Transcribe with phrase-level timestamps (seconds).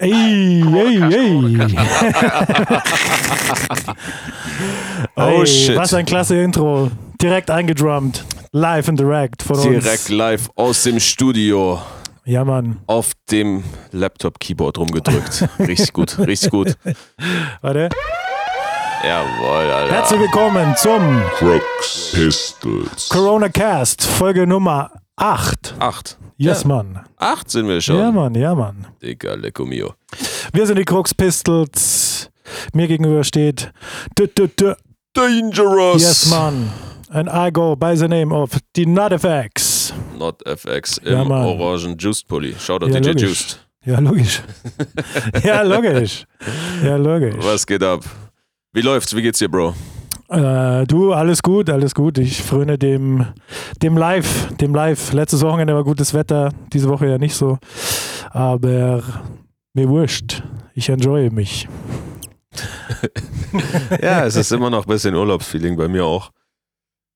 [0.00, 1.58] Ey, ey, ey.
[5.16, 5.76] Oh shit.
[5.76, 6.90] Was ein klasse Intro.
[7.20, 8.24] Direkt eingedrummt.
[8.52, 10.08] Live and direct von Direkt uns.
[10.08, 11.80] live aus dem Studio
[12.24, 12.78] Ja, Mann.
[12.86, 15.48] auf dem Laptop-Keyboard rumgedrückt.
[15.60, 16.74] richtig gut, richtig gut.
[17.60, 17.90] Warte.
[19.04, 19.94] Jawohl, Alter.
[19.94, 23.08] Herzlich willkommen zum Crooks Pistols.
[23.08, 25.74] Corona Cast, Folge Nummer 8.
[25.78, 26.18] Acht.
[26.42, 26.68] Yes, Ja.
[26.68, 27.00] Mann.
[27.18, 27.96] Acht sind wir schon.
[27.98, 28.86] Ja, Mann, ja, Mann.
[29.02, 29.92] Digga, lecco mio.
[30.54, 32.30] Wir sind die Crux Pistols.
[32.72, 33.70] Mir gegenüber steht
[34.18, 34.74] D -d -d
[35.12, 36.00] Dangerous.
[36.02, 36.70] Yes, Mann.
[37.10, 39.92] And I go by the name of the Not FX.
[40.18, 41.44] Not FX Ja, im Mann.
[41.44, 42.54] orangen Juiced Pulli.
[42.58, 43.22] Shoutout Ja, DJ logisch.
[43.22, 43.66] Juiced.
[43.84, 44.42] Ja, logisch.
[45.44, 46.24] ja, logisch.
[46.82, 47.34] Ja, logisch.
[47.44, 48.02] Was geht ab?
[48.72, 49.14] Wie läuft's?
[49.14, 49.74] Wie geht's dir, Bro?
[50.30, 52.18] Äh, du, alles gut, alles gut.
[52.18, 53.26] Ich fröne dem,
[53.82, 55.12] dem Live, dem Live.
[55.12, 57.58] Letztes Wochenende war gutes Wetter, diese Woche ja nicht so.
[58.30, 59.02] Aber
[59.74, 60.42] mir wurscht.
[60.74, 61.68] Ich enjoye mich.
[64.00, 66.30] Ja, es ist immer noch ein bisschen Urlaubsfeeling bei mir auch.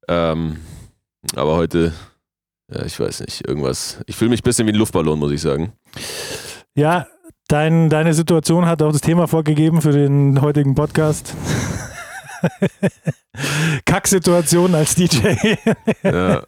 [0.09, 0.57] Ähm,
[1.37, 1.93] aber heute,
[2.73, 4.01] ja, ich weiß nicht, irgendwas.
[4.07, 5.73] Ich fühle mich ein bisschen wie ein Luftballon, muss ich sagen.
[6.75, 7.07] Ja,
[7.47, 11.35] dein, deine Situation hat auch das Thema vorgegeben für den heutigen Podcast.
[13.85, 15.19] Kacksituation als DJ.
[16.03, 16.43] Ja.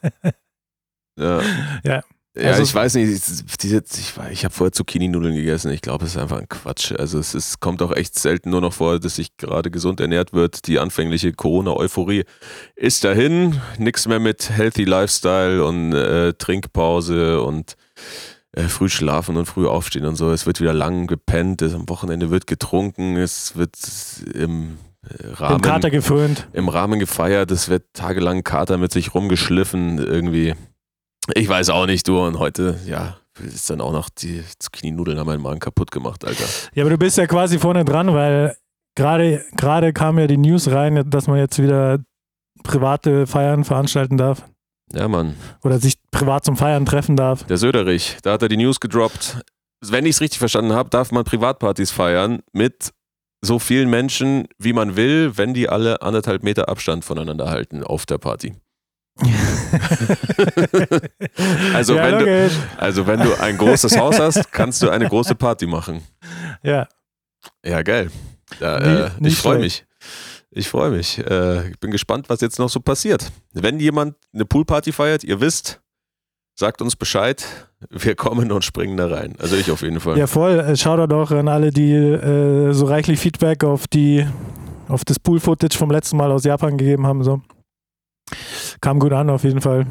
[1.18, 1.40] Ja.
[1.84, 2.02] Ja.
[2.38, 5.70] Ja, Also- ich weiß nicht, ich- diese, ich, ich habe vorher Zucchini-Nudeln gegessen.
[5.70, 6.92] Ich glaube, es ist einfach ein Quatsch.
[6.92, 10.34] Also es ist, kommt auch echt selten nur noch vor, dass sich gerade gesund ernährt
[10.34, 10.66] wird.
[10.66, 12.24] Die anfängliche Corona-Euphorie
[12.74, 13.58] ist dahin.
[13.78, 17.74] Nichts mehr mit Healthy Lifestyle und äh, Trinkpause und
[18.52, 20.30] äh, früh schlafen und früh aufstehen und so.
[20.30, 23.76] Es wird wieder lang gepennt, es, am Wochenende wird getrunken, es wird
[24.34, 24.76] im
[25.08, 26.48] äh, Rahmen Kater geföhnt.
[26.52, 30.54] im Rahmen gefeiert, es wird tagelang Kater mit sich rumgeschliffen, irgendwie.
[31.34, 32.20] Ich weiß auch nicht, du.
[32.20, 36.44] Und heute, ja, ist dann auch noch die Zucchini-Nudeln haben meinen Magen kaputt gemacht, Alter.
[36.74, 38.56] Ja, aber du bist ja quasi vorne dran, weil
[38.94, 41.98] gerade gerade kam ja die News rein, dass man jetzt wieder
[42.62, 44.42] private Feiern veranstalten darf
[44.92, 45.34] Ja, Mann.
[45.62, 47.44] oder sich privat zum Feiern treffen darf.
[47.44, 49.38] Der Söderich, da hat er die News gedroppt.
[49.84, 52.92] Wenn ich es richtig verstanden habe, darf man Privatpartys feiern mit
[53.42, 58.06] so vielen Menschen, wie man will, wenn die alle anderthalb Meter Abstand voneinander halten auf
[58.06, 58.54] der Party.
[61.74, 65.34] Also, ja, wenn du, also wenn du ein großes Haus hast, kannst du eine große
[65.34, 66.02] Party machen.
[66.62, 66.88] Ja,
[67.64, 68.10] Ja, geil.
[68.60, 69.84] Ja, Nie- äh, nicht ich freue mich.
[70.50, 71.18] Ich freue mich.
[71.18, 73.30] Äh, ich bin gespannt, was jetzt noch so passiert.
[73.52, 75.80] Wenn jemand eine Poolparty feiert, ihr wisst,
[76.56, 77.44] sagt uns Bescheid.
[77.90, 79.34] Wir kommen und springen da rein.
[79.38, 80.18] Also ich auf jeden Fall.
[80.18, 80.76] ja voll.
[80.76, 84.26] Shoutout auch an alle, die äh, so reichlich Feedback auf die
[84.88, 87.22] auf das Pool-Footage vom letzten Mal aus Japan gegeben haben.
[87.22, 87.42] So.
[88.80, 89.86] Kam gut an auf jeden Fall.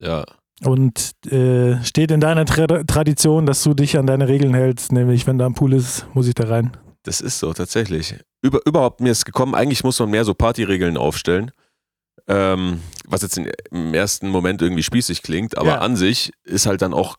[0.00, 0.24] Ja.
[0.64, 5.26] Und äh, steht in deiner Tra Tradition, dass du dich an deine Regeln hältst, nämlich
[5.26, 6.76] wenn da ein Pool ist, muss ich da rein.
[7.02, 8.14] Das ist so, tatsächlich.
[8.42, 11.50] Über, überhaupt mir ist gekommen, eigentlich muss man mehr so Partyregeln aufstellen.
[12.28, 13.38] Ähm, was jetzt
[13.70, 15.78] im ersten Moment irgendwie spießig klingt, aber Ja.
[15.78, 17.16] an sich ist halt dann auch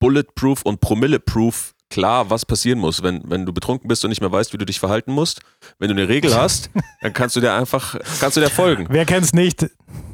[0.00, 3.02] bulletproof und promilleproof klar, was passieren muss.
[3.02, 5.40] Wenn, wenn du betrunken bist und nicht mehr weißt, wie du dich verhalten musst,
[5.78, 8.86] wenn du eine Regel hast, dann kannst du dir einfach, kannst du der folgen.
[8.90, 9.66] Wer kennt es nicht,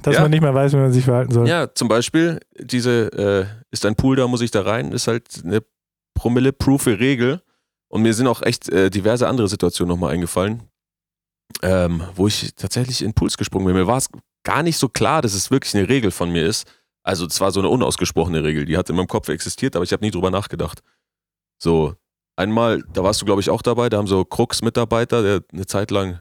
[0.02, 0.20] dass Ja.
[0.22, 1.48] man nicht mehr weiß, wie man sich verhalten soll?
[1.48, 5.40] Ja, zum Beispiel, diese, äh, ist ein Pool da, muss ich da rein, ist halt
[5.44, 5.62] eine
[6.14, 7.42] promille-proofe Regel.
[7.88, 10.62] Und mir sind auch echt äh, diverse andere Situationen nochmal eingefallen,
[11.62, 13.74] ähm, wo ich tatsächlich in Pools gesprungen bin.
[13.76, 14.08] Mir war es
[14.44, 16.70] gar nicht so klar, dass es wirklich eine Regel von mir ist.
[17.04, 19.92] Also es war so eine unausgesprochene Regel, die hat in meinem Kopf existiert, aber ich
[19.92, 20.82] habe nie drüber nachgedacht.
[21.60, 21.94] So,
[22.36, 25.90] einmal, da warst du glaube ich auch dabei, da haben so Krux-Mitarbeiter, der eine Zeit
[25.90, 26.20] lang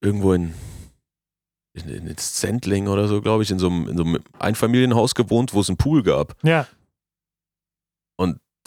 [0.00, 0.54] irgendwo in
[1.74, 5.52] in, in Sendling oder so, glaube ich, in so, einem, in so einem Einfamilienhaus gewohnt,
[5.52, 6.34] wo es einen Pool gab.
[6.42, 6.66] Ja,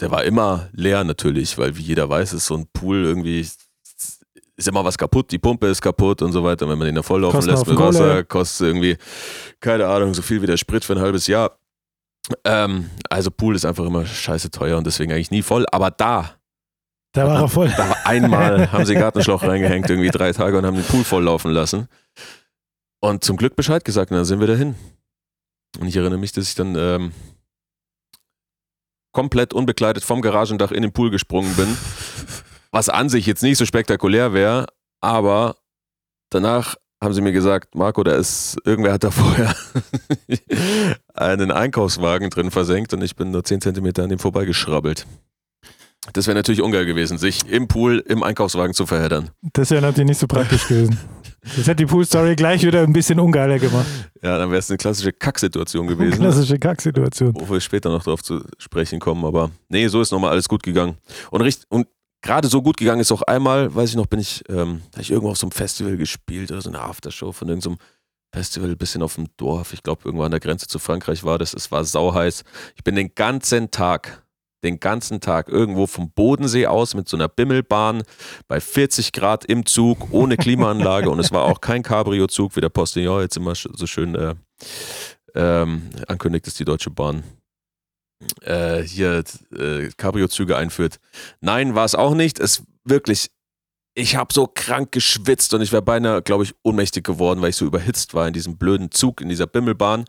[0.00, 3.46] Der war immer leer natürlich, weil wie jeder weiß, ist so ein Pool irgendwie,
[4.60, 6.66] ist immer was kaputt, die Pumpe ist kaputt und so weiter.
[6.66, 8.24] Und wenn man den da volllaufen Kostet lässt mit Haufen Wasser, Kohle.
[8.24, 8.96] kostet irgendwie,
[9.58, 11.58] keine Ahnung, so viel wie der Sprit für ein halbes Jahr.
[12.44, 15.66] Ähm, also Pool ist einfach immer scheiße teuer und deswegen eigentlich nie voll.
[15.72, 16.36] Aber da,
[17.12, 17.72] da war er voll.
[17.76, 21.50] da war einmal, haben sie Gartenschlauch reingehängt, irgendwie drei Tage und haben den Pool volllaufen
[21.50, 21.88] lassen.
[23.00, 24.74] Und zum Glück Bescheid gesagt und dann sind wir dahin.
[25.80, 27.12] Und ich erinnere mich, dass ich dann ähm,
[29.12, 31.66] komplett unbekleidet vom Garagendach in den Pool gesprungen bin.
[32.72, 34.66] Was an sich jetzt nicht so spektakulär wäre,
[35.00, 35.56] aber
[36.30, 39.54] danach haben sie mir gesagt, Marco, da ist, irgendwer hat da vorher
[41.14, 45.06] einen Einkaufswagen drin versenkt und ich bin nur 10 Zentimeter an dem vorbeigeschrabbelt.
[46.14, 49.30] Das wäre natürlich ungeil gewesen, sich im Pool im Einkaufswagen zu verheddern.
[49.52, 50.98] Das wäre natürlich nicht so praktisch gewesen.
[51.42, 53.86] Das hätte die Pool-Story gleich wieder ein bisschen ungeiler gemacht.
[54.22, 56.18] Ja, dann wäre es eine klassische Kacksituation gewesen.
[56.18, 57.34] Klassische Kacksituation.
[57.34, 60.62] wo wir später noch darauf zu sprechen kommen, aber nee, so ist nochmal alles gut
[60.62, 60.96] gegangen.
[61.30, 61.86] Und, richt- und
[62.22, 65.10] gerade so gut gegangen ist auch einmal, weiß ich noch, bin ich, ähm, habe ich
[65.10, 67.78] irgendwo auf so einem Festival gespielt oder so eine Aftershow von irgendeinem
[68.32, 69.72] Festival, bisschen auf dem Dorf.
[69.72, 71.52] Ich glaube, irgendwo an der Grenze zu Frankreich war das.
[71.52, 72.44] Es war sauheiß.
[72.76, 74.24] Ich bin den ganzen Tag,
[74.62, 78.02] den ganzen Tag irgendwo vom Bodensee aus mit so einer Bimmelbahn
[78.46, 82.68] bei 40 Grad im Zug, ohne Klimaanlage und es war auch kein Cabrio-Zug, wie der
[82.68, 84.34] Postillon jetzt immer so schön äh,
[85.34, 87.24] ähm, ankündigt, dass die Deutsche Bahn
[88.42, 89.24] äh, hier
[89.56, 90.98] äh, Cabrio-Züge einführt.
[91.40, 92.38] Nein, war es auch nicht.
[92.38, 93.30] Es wirklich,
[93.94, 97.56] ich habe so krank geschwitzt und ich wäre beinahe, glaube ich, ohnmächtig geworden, weil ich
[97.56, 100.04] so überhitzt war in diesem blöden Zug, in dieser Bimmelbahn.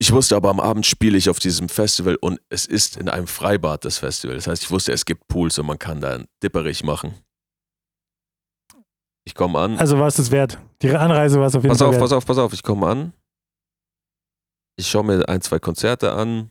[0.00, 3.26] Ich wusste aber am Abend spiele ich auf diesem Festival und es ist in einem
[3.26, 4.36] Freibad das Festival.
[4.36, 7.14] Das heißt, ich wusste, es gibt Pools und man kann da dipperig machen.
[9.24, 9.76] Ich komme an.
[9.78, 10.58] Also war es das wert.
[10.82, 12.02] Die Anreise war es auf jeden Pass Fall auf, wert.
[12.02, 13.12] pass auf, pass auf, ich komme an.
[14.76, 16.50] Ich schaue mir ein, zwei Konzerte an.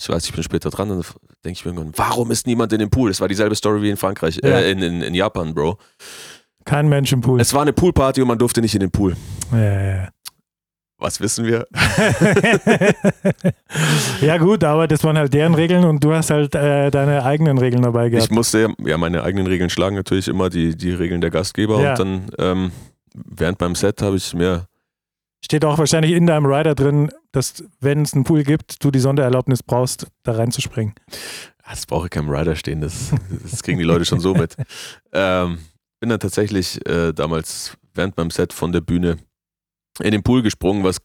[0.00, 1.04] Ich weiß, ich bin später dran und
[1.44, 3.10] denke ich mir irgendwann, warum ist niemand in dem Pool?
[3.10, 4.58] Es war dieselbe Story wie in Frankreich, Ja.
[4.58, 5.78] äh, in, in, in Japan, Bro.
[6.64, 7.40] Kein Mensch im Pool.
[7.40, 9.16] Es war eine Poolparty und man durfte nicht in den Pool.
[9.52, 10.08] Ja, ja, ja.
[11.00, 11.64] Was wissen wir?
[14.20, 17.58] ja gut, aber das waren halt deren Regeln und du hast halt äh, deine eigenen
[17.58, 18.30] Regeln dabei Ich gehabt.
[18.32, 21.80] musste ja meine eigenen Regeln schlagen, natürlich immer die, die Regeln der Gastgeber.
[21.80, 21.90] Ja.
[21.92, 22.72] Und dann ähm,
[23.14, 24.66] während beim Set habe ich mir,
[25.44, 28.98] Steht auch wahrscheinlich in deinem Rider drin, dass wenn es einen Pool gibt, du die
[28.98, 30.94] Sondererlaubnis brauchst, da reinzuspringen.
[31.62, 33.12] Ah, das brauche ich keinem Rider stehen, das,
[33.42, 34.56] das kriegen die Leute schon so mit.
[35.12, 35.58] Ähm,
[36.00, 39.16] bin dann tatsächlich äh, damals während meinem Set von der Bühne
[40.00, 41.00] in den Pool gesprungen, was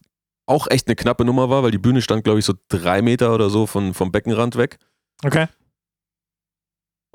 [0.46, 3.34] auch echt eine knappe Nummer war, weil die Bühne stand, glaube ich, so drei Meter
[3.34, 4.78] oder so von, vom Beckenrand weg.
[5.24, 5.46] Okay.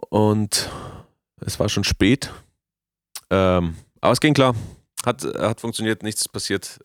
[0.10, 0.69] Und
[1.42, 2.33] es war schon spät.
[3.30, 4.56] Ähm, aber es ging klar.
[5.06, 6.80] Hat, hat funktioniert, nichts passiert.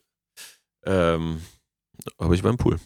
[0.87, 1.41] Ähm,
[2.19, 2.79] aber ich war im Pool.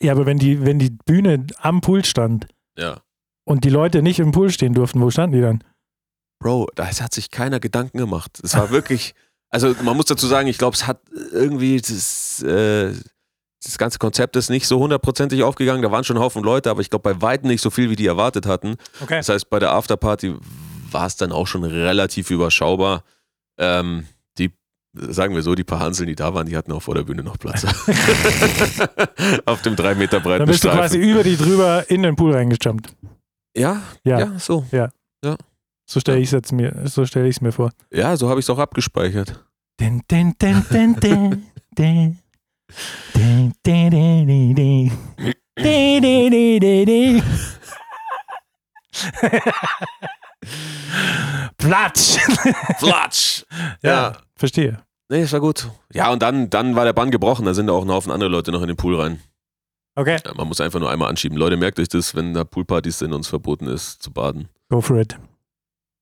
[0.00, 2.46] Ja, aber wenn die, wenn die Bühne am Pool stand
[2.76, 3.00] Ja.
[3.44, 5.64] und die Leute nicht im Pool stehen durften, wo standen die dann?
[6.40, 8.38] Bro, da hat sich keiner Gedanken gemacht.
[8.42, 9.14] Es war wirklich,
[9.50, 11.00] also man muss dazu sagen, ich glaube, es hat
[11.32, 12.92] irgendwie das, äh,
[13.62, 15.82] das ganze Konzept ist nicht so hundertprozentig aufgegangen.
[15.82, 17.96] Da waren schon ein Haufen Leute, aber ich glaube bei weitem nicht so viel, wie
[17.96, 18.76] die erwartet hatten.
[19.00, 19.16] Okay.
[19.18, 20.36] Das heißt, bei der Afterparty
[20.90, 23.02] war es dann auch schon relativ überschaubar.
[23.58, 24.06] Ähm,
[25.12, 27.22] sagen wir so, die paar Hanseln, die da waren, die hatten auch vor der Bühne
[27.22, 27.64] noch Platz.
[29.46, 30.80] Auf dem drei Meter breiten Dann bist du Streifen.
[30.80, 32.94] quasi über die drüber in den Pool reingejumpt.
[33.56, 34.64] ja, Ja, ja, so.
[35.86, 37.70] so stelle ich es mir, so stelle ich es mir vor.
[37.92, 39.44] Ja, so habe ich es auch abgespeichert.
[39.80, 41.42] Din, din, din, din, din,
[41.76, 42.18] din.
[43.14, 44.92] Din, din, din, din, din.
[45.56, 47.22] Din, din, din, din, din.
[51.56, 52.18] Platsch!
[52.78, 53.42] Flatsch!
[53.82, 54.12] Ja, Ja.
[54.36, 54.78] verstehe.
[55.10, 55.70] Nee, es war gut.
[55.92, 57.46] Ja, und dann, dann war der Bann gebrochen.
[57.46, 59.22] Da sind da auch ein Haufen andere Leute noch in den Pool rein.
[59.94, 61.36] Okay, Ja, man muss einfach nur einmal anschieben.
[61.38, 64.48] Leute, merkt euch das, wenn da Poolpartys sind und es verboten ist zu baden.
[64.68, 65.18] go for it.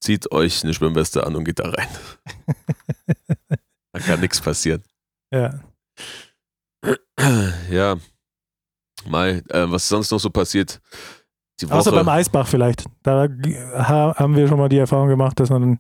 [0.01, 1.89] Zieht euch eine Schwimmweste an und geht da rein.
[3.93, 4.83] da kann nichts passieren.
[5.33, 5.61] Ja.
[7.71, 7.97] Ja.
[9.07, 10.81] Mai, äh, was sonst noch so passiert?
[11.61, 11.79] Die Woche.
[11.79, 12.85] Außer beim Eisbach vielleicht.
[13.03, 13.29] Da
[13.75, 15.79] haben wir schon mal die Erfahrung gemacht, dass man ein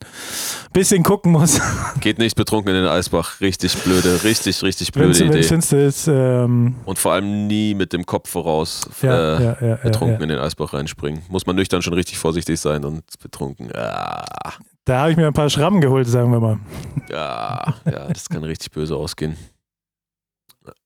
[0.72, 1.60] bisschen gucken muss.
[2.00, 3.40] Geht nicht betrunken in den Eisbach.
[3.42, 5.42] Richtig blöde, richtig, richtig blöde es Idee.
[5.42, 6.08] finster ist.
[6.08, 10.28] Ähm, Und vor allem nie mit dem Kopf voraus ja, äh, ja, ja, betrunken in
[10.30, 11.22] den Eisbach reinspringen.
[11.28, 13.70] Muss man nüchtern schon richtig vorsichtig sein und betrunken.
[13.74, 14.24] Ah,
[14.86, 16.58] Da habe ich mir ein paar Schrammen geholt, sagen wir mal.
[17.10, 19.36] ja, ja, das kann richtig böse ausgehen.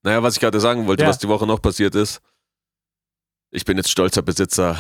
[0.03, 2.21] Naja, was ich gerade sagen wollte, was die Woche noch passiert ist.
[3.51, 4.77] Ich bin jetzt stolzer Besitzer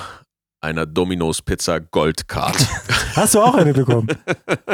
[0.61, 2.57] einer Domino's Pizza Gold Card.
[3.17, 4.09] Hast du auch eine bekommen?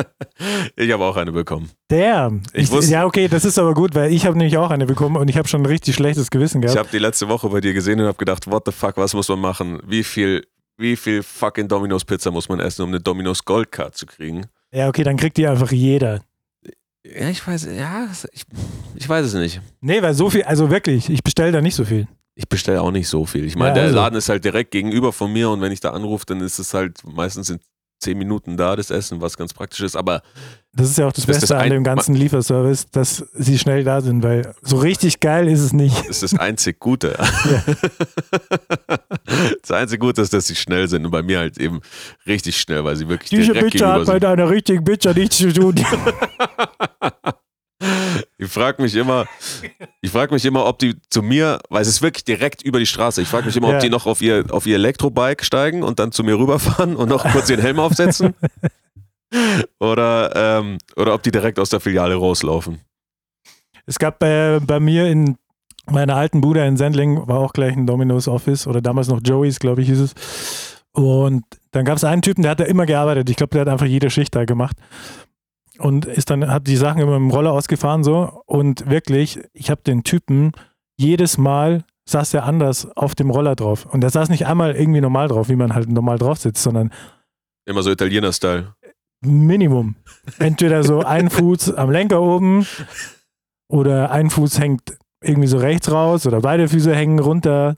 [0.77, 1.71] ich habe auch eine bekommen.
[1.91, 2.33] Der.
[2.53, 5.17] Ich wusste- ja, okay, das ist aber gut, weil ich habe nämlich auch eine bekommen
[5.17, 6.79] und ich habe schon ein richtig schlechtes Gewissen Ich gehabt.
[6.79, 9.29] habe die letzte Woche bei dir gesehen und habe gedacht, what the fuck, was muss
[9.29, 9.81] man machen?
[9.87, 10.45] Wie viel,
[10.77, 14.47] wie viel fucking Domino's Pizza muss man essen, um eine Domino's Gold Card zu kriegen?
[14.73, 16.21] Ja, okay, dann kriegt die einfach jeder.
[17.07, 18.43] Ja, ich weiß, ja, ich,
[18.97, 19.61] ich weiß es nicht.
[19.81, 22.09] Nee, weil so viel, also wirklich, ich bestelle da nicht so viel.
[22.39, 23.47] Ich bestelle auch nicht so viel.
[23.47, 23.97] Ich meine, Ja, der also.
[23.97, 26.75] Laden ist halt direkt gegenüber von mir und wenn ich da anrufe, dann ist es
[26.75, 27.59] halt meistens in
[27.99, 29.97] zehn Minuten da, das Essen, was ganz praktisch ist.
[29.97, 30.21] Aber
[30.75, 33.85] Das ist ja auch das Das Beste das an dem ganzen Lieferservice, dass sie schnell
[33.85, 35.99] da sind, weil so richtig geil ist es nicht.
[36.01, 37.17] das ist das einzig Gute.
[39.63, 41.81] das einzig Gute ist, dass sie schnell sind und bei mir halt eben
[42.27, 45.51] richtig schnell, weil sie wirklich Diese direkt Pizza hat bei deiner richtigen Pizza nichts zu
[45.55, 45.75] tun.
[48.39, 49.27] Ich frage mich immer,
[50.07, 52.87] ich frage mich immer, ob die zu mir, weil es ist wirklich direkt über die
[52.87, 53.21] Straße.
[53.23, 53.75] Ich frage mich immer, Ja.
[53.75, 57.09] ob die noch auf ihr, auf ihr Elektrobike steigen und dann zu mir rüberfahren und
[57.09, 58.35] noch kurz den Helm aufsetzen.
[59.81, 62.79] Oder, ähm, oder ob die direkt aus der Filiale rauslaufen.
[63.85, 65.37] Es gab äh, bei mir in
[65.91, 69.59] meiner alten Bude in Sendling, war auch gleich ein Domino's Office oder damals noch Joey's,
[69.59, 70.15] glaube ich, hieß es.
[70.93, 73.29] Und dann gab es einen Typen, der hat da immer gearbeitet.
[73.29, 74.77] Ich glaube, der hat einfach jede Schicht da gemacht.
[75.79, 78.43] Und ist dann, hat die Sachen immer im Roller ausgefahren so.
[78.47, 80.53] Und wirklich, ich habe den Typen
[80.99, 83.87] jedes Mal saß er anders auf dem Roller drauf.
[83.87, 86.93] Und der saß nicht einmal irgendwie normal drauf, wie man halt normal drauf sitzt, sondern
[87.69, 88.75] Immer so Italiener-Style.
[89.23, 89.97] Minimum.
[90.39, 92.67] Entweder so ein Fuß am Lenker oben
[93.69, 97.75] oder ein Fuß hängt irgendwie so rechts raus oder beide Füße hängen runter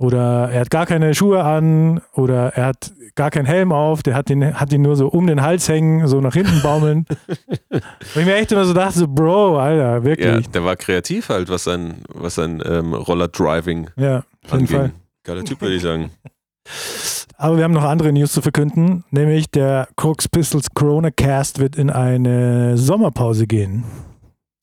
[0.00, 4.14] oder er hat gar keine Schuhe an oder er hat gar keinen Helm auf, der
[4.14, 7.04] hat ihn, hat ihn nur so um den Hals hängen, so nach hinten baumeln.
[7.70, 7.82] Und
[8.16, 10.48] ich mir echt immer so dachte, so, Bro, Alter, Ja, wirklich.
[10.48, 14.92] der war kreativ halt, was sein, was sein ähm, Roller-Driving Ja, auf jeden Fall.
[15.22, 16.10] Geiler Typ, würde ich sagen.
[17.36, 21.76] Aber wir haben noch andere News zu verkünden, nämlich der Crooks Pistols Corona Cast wird
[21.76, 23.84] in eine Sommerpause gehen.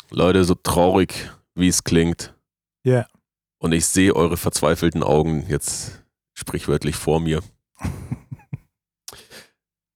[0.09, 2.33] Leute, so traurig, wie es klingt.
[2.83, 3.05] Ja.
[3.59, 7.41] Und ich sehe eure verzweifelten Augen jetzt sprichwörtlich vor mir.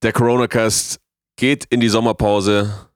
[0.02, 1.00] Der Coronacast
[1.36, 2.90] geht in die Sommerpause.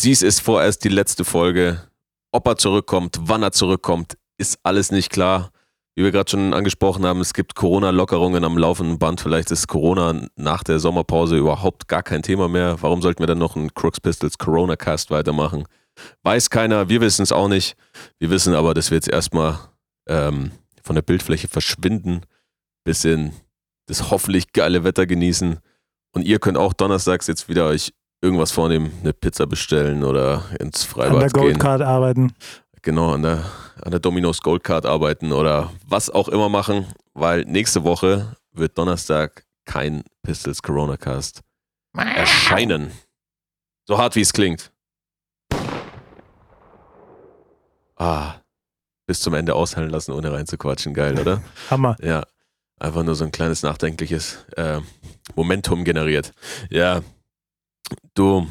[0.00, 1.88] Dies ist vorerst die letzte Folge.
[2.32, 5.50] Ob er zurückkommt, wann er zurückkommt, ist alles nicht klar.
[5.94, 9.20] Wie wir gerade schon angesprochen haben, es gibt Corona-Lockerungen am laufenden Band.
[9.20, 12.76] Vielleicht ist Corona nach der Sommerpause überhaupt gar kein Thema mehr.
[12.80, 15.64] Warum sollten wir dann noch einen Crooks Pistols Corona-Cast weitermachen?
[16.22, 17.76] Weiß keiner, wir wissen es auch nicht.
[18.20, 19.58] Wir wissen aber, dass wir jetzt erstmal
[20.08, 22.22] ähm, von der Bildfläche verschwinden,
[22.84, 23.32] bisschen
[23.86, 25.58] das hoffentlich geile Wetter genießen.
[26.12, 30.84] Und ihr könnt auch donnerstags jetzt wieder euch irgendwas vornehmen, eine Pizza bestellen oder ins
[30.84, 31.42] An Freibad der gehen.
[31.42, 32.32] Goldcard arbeiten.
[32.82, 33.44] Genau, an der,
[33.82, 38.78] an der Domino's Gold Card arbeiten oder was auch immer machen, weil nächste Woche wird
[38.78, 41.42] Donnerstag kein Pistols Corona Cast
[41.94, 42.92] erscheinen.
[43.86, 44.72] So hart wie es klingt.
[47.96, 48.37] Ah,
[49.08, 50.92] bis zum Ende aushalten lassen, ohne reinzuquatschen.
[50.92, 51.42] Geil, oder?
[51.70, 51.96] Hammer.
[52.02, 52.24] Ja,
[52.78, 54.80] einfach nur so ein kleines nachdenkliches äh,
[55.34, 56.32] Momentum generiert.
[56.68, 57.00] Ja,
[58.12, 58.46] du,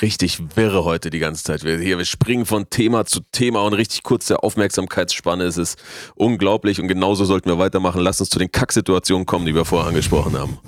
[0.00, 1.62] richtig wirre heute die ganze Zeit.
[1.62, 5.44] Wir, hier, wir springen von Thema zu Thema und richtig kurze Aufmerksamkeitsspanne.
[5.44, 5.78] Es ist
[6.14, 8.00] unglaublich und genauso sollten wir weitermachen.
[8.00, 10.58] Lass uns zu den Kacksituationen kommen, die wir vorher angesprochen haben.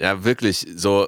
[0.00, 1.06] Ja, wirklich, so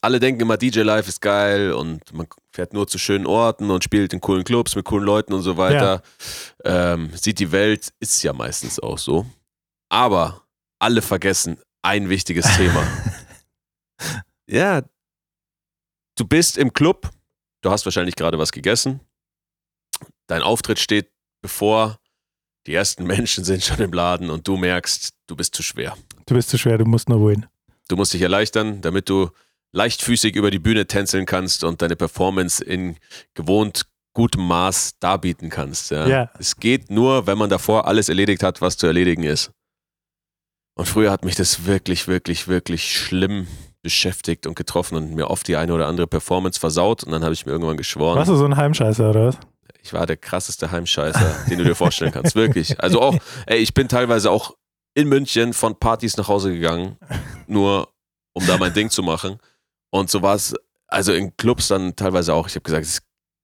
[0.00, 3.84] alle denken immer, DJ Life ist geil und man fährt nur zu schönen Orten und
[3.84, 6.02] spielt in coolen Clubs mit coolen Leuten und so weiter.
[6.64, 9.26] Ähm, sieht die Welt, ist ja meistens auch so.
[9.88, 10.42] Aber
[10.78, 12.86] alle vergessen ein wichtiges Thema.
[14.46, 14.82] ja,
[16.16, 17.10] du bist im Club,
[17.62, 19.00] du hast wahrscheinlich gerade was gegessen,
[20.26, 21.10] dein Auftritt steht
[21.42, 21.98] bevor,
[22.66, 25.96] die ersten Menschen sind schon im Laden und du merkst, du bist zu schwer.
[26.26, 27.46] Du bist zu schwer, du musst nur wohin.
[27.88, 29.30] Du musst dich erleichtern, damit du
[29.76, 32.96] leichtfüßig über die Bühne tänzeln kannst und deine Performance in
[33.34, 35.90] gewohnt gutem Maß darbieten kannst.
[35.90, 36.08] Ja.
[36.08, 36.30] Ja.
[36.38, 39.50] Es geht nur, wenn man davor alles erledigt hat, was zu erledigen ist.
[40.74, 43.46] Und früher hat mich das wirklich, wirklich, wirklich schlimm
[43.82, 47.04] beschäftigt und getroffen und mir oft die eine oder andere Performance versaut.
[47.04, 49.38] Und dann habe ich mir irgendwann geschworen, Warst du so ein Heimscheißer oder was?
[49.82, 52.34] ich war der krasseste Heimscheißer, den du dir vorstellen kannst.
[52.34, 52.80] Wirklich.
[52.80, 53.16] Also auch,
[53.46, 54.56] ey, ich bin teilweise auch
[54.94, 56.96] in München von Partys nach Hause gegangen,
[57.46, 57.92] nur
[58.32, 59.38] um da mein Ding zu machen.
[59.90, 60.54] Und so war es,
[60.88, 62.48] also in Clubs dann teilweise auch.
[62.48, 63.02] Ich habe gesagt, es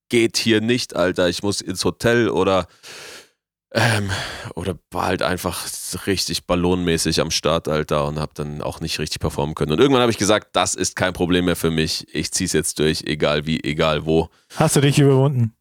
[0.09, 1.29] geht hier nicht, Alter.
[1.29, 2.67] Ich muss ins Hotel oder
[3.75, 4.11] ähm,
[4.55, 5.67] oder war halt einfach
[6.07, 9.73] richtig ballonmäßig am Start, Alter, und habe dann auch nicht richtig performen können.
[9.73, 12.07] Und irgendwann habe ich gesagt, das ist kein Problem mehr für mich.
[12.15, 14.29] Ich zieh's jetzt durch, egal wie, egal wo.
[14.57, 15.55] Hast du dich überwunden?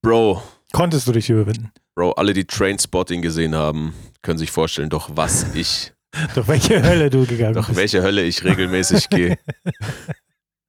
[0.00, 0.42] Bro,
[0.74, 1.70] Konntest du dich überwinden?
[1.94, 5.92] Bro, alle, die Trainspotting gesehen haben, können sich vorstellen, doch was ich,
[6.34, 7.78] Durch welche Hölle du gegangen doch bist.
[7.78, 9.38] welche Hölle ich regelmäßig gehe.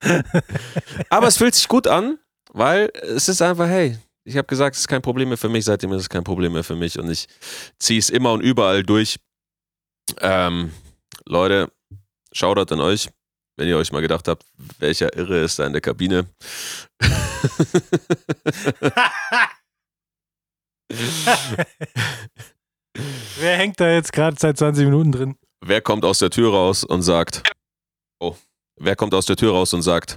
[1.10, 2.18] Aber es fühlt sich gut an,
[2.52, 5.66] weil es ist einfach, hey, ich habe gesagt, es ist kein Problem mehr für mich,
[5.66, 7.28] seitdem ist es kein Problem mehr für mich und ich
[7.80, 9.18] ziehe es immer und überall durch.
[10.20, 10.72] Ähm,
[11.26, 11.72] Leute,
[12.32, 13.10] Shoutout an euch,
[13.56, 14.46] wenn ihr euch mal gedacht habt,
[14.80, 16.28] welcher Irre ist da in der Kabine.
[23.40, 25.36] Wer hängt da jetzt gerade seit 20 Minuten drin?
[25.68, 27.42] wer kommt aus der Tür raus und sagt,
[28.20, 28.36] oh,
[28.78, 30.16] wer kommt aus der Tür raus und sagt,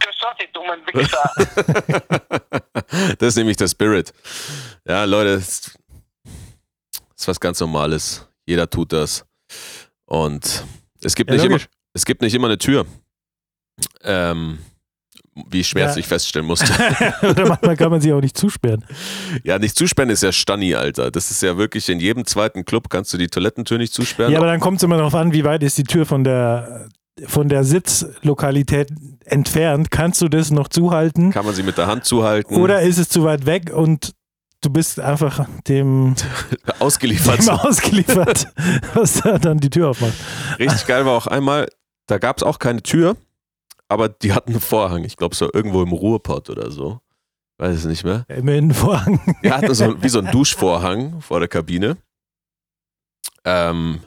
[3.18, 4.12] das ist nämlich der Spirit.
[4.87, 5.76] Ja, Leute, das
[7.16, 8.26] ist was ganz Normales.
[8.47, 9.25] Jeder tut das.
[10.06, 10.64] Und
[11.02, 11.58] es gibt, Ja, nicht, immer,
[11.92, 12.87] es gibt nicht immer eine Tür.
[14.02, 14.58] Ähm,
[15.50, 16.02] wie schwer Ja.
[16.02, 16.73] feststellen musste.
[17.23, 18.85] Oder manchmal kann man sie auch nicht zusperren.
[19.45, 21.11] ja, nicht zusperren ist ja Stanni, Alter.
[21.11, 24.33] Das ist ja wirklich, in jedem zweiten Club kannst du die Toilettentür nicht zusperren.
[24.33, 26.88] Ja, aber dann kommt es immer darauf an, wie weit ist die Tür von der,
[27.26, 28.90] von der Sitzlokalität
[29.25, 29.90] entfernt.
[29.90, 31.30] Kannst du das noch zuhalten?
[31.33, 32.57] Kann man sie mit der Hand zuhalten?
[32.57, 34.12] Oder ist es zu weit weg und
[34.61, 36.14] du bist einfach dem,
[36.78, 37.40] ausgeliefert.
[37.40, 38.49] dem ausgeliefert,
[38.95, 40.14] was da dann die Tür aufmacht?
[40.59, 41.68] Richtig geil war auch einmal,
[42.07, 43.16] da gab es auch keine Tür,
[43.88, 45.04] aber die hatten einen Vorhang.
[45.04, 47.00] Ich glaube, so irgendwo im Ruhrpott oder so.
[47.59, 48.25] Weiß es nicht mehr.
[48.28, 49.21] Immerhin Vorhang.
[49.42, 51.97] Die hatten so wie so einen Duschvorhang vor der Kabine.
[53.45, 54.00] Ähm,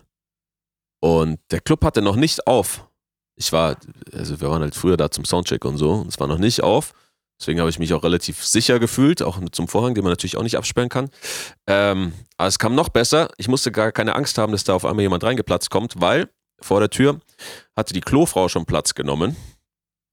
[1.02, 2.88] und der Club hatte noch nicht auf.
[3.36, 3.76] Ich war,
[4.14, 6.62] also wir waren halt früher da zum Soundcheck und so, und es war noch nicht
[6.64, 6.94] auf.
[7.40, 10.44] Deswegen habe ich mich auch relativ sicher gefühlt, auch zum Vorhang, den man natürlich auch
[10.44, 11.10] nicht absperren kann.
[11.66, 13.30] Ähm, aber es kam noch besser.
[13.38, 16.30] Ich musste gar keine Angst haben, dass da auf einmal jemand reingeplatzt kommt, weil
[16.62, 17.20] vor der Tür
[17.76, 19.36] hatte die Klofrau schon Platz genommen.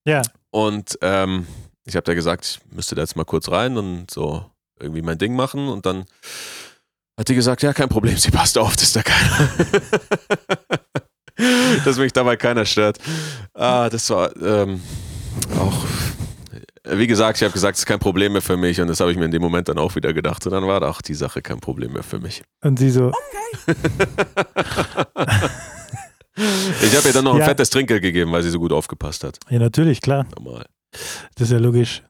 [0.04, 0.22] Ja.
[0.50, 1.46] Und ähm,
[1.84, 4.44] ich habe da gesagt, ich müsste da jetzt mal kurz rein und so
[4.80, 5.68] irgendwie mein Ding machen.
[5.68, 6.04] Und dann
[7.18, 9.48] hat die gesagt, ja, kein Problem, sie passt auf, dass da keiner.
[11.84, 12.98] dass mich dabei keiner stört.
[13.54, 14.80] Ah, das war ähm,
[15.58, 15.84] auch.
[16.90, 19.12] Wie gesagt, ich habe gesagt, es ist kein Problem mehr für mich und das habe
[19.12, 20.46] ich mir in dem Moment dann auch wieder gedacht.
[20.46, 22.42] Und dann war auch die Sache kein Problem mehr für mich.
[22.62, 23.12] Und sie so,
[26.82, 27.44] Ich habe ihr dann noch ein Ja.
[27.46, 29.38] fettes Trinkgeld gegeben, weil sie so gut aufgepasst hat.
[29.50, 30.26] ja, natürlich, klar.
[30.38, 30.66] Normal.
[31.34, 32.02] Das ist ja logisch.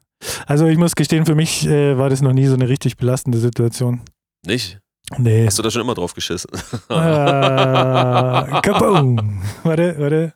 [0.45, 3.37] Also ich muss gestehen, für mich äh, war das noch nie so eine richtig belastende
[3.39, 4.01] Situation.
[4.45, 4.79] Nicht?
[5.17, 5.45] Nee.
[5.47, 6.51] Hast du da schon immer drauf geschissen?
[6.89, 9.41] Äh, kaboom.
[9.63, 10.33] Warte, warte.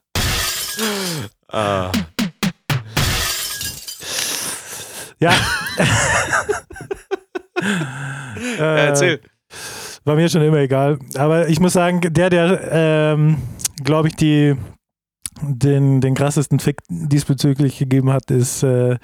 [1.50, 1.92] ah.
[5.20, 5.34] Ja.
[8.60, 9.22] Ja, äh, erzähl.
[10.04, 11.00] War mir schon immer egal.
[11.16, 13.38] Aber ich muss sagen, der, der, ähm,
[13.83, 14.55] glaube ich, die,
[15.42, 18.98] den, den krassesten Fick diesbezüglich gegeben hat, ist äh,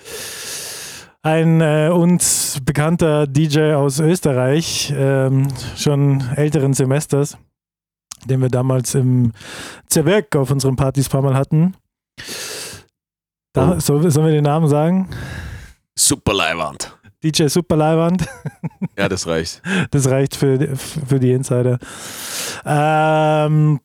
[1.22, 7.38] ein äh, uns bekannter DJ aus Österreich, ähm, schon älteren Semesters,
[8.26, 9.34] den wir damals im
[9.88, 11.76] Zerberg auf unseren Partys ein paar Mal hatten.
[13.54, 13.80] Da, Oh.
[13.80, 15.10] soll, sollen wir den Namen sagen?
[15.98, 16.96] Super Leihwand.
[17.24, 18.26] DJ Superleiwand.
[18.98, 19.62] Ja, das reicht.
[19.92, 21.78] Das reicht für, für die Insider.
[22.66, 23.80] Ähm,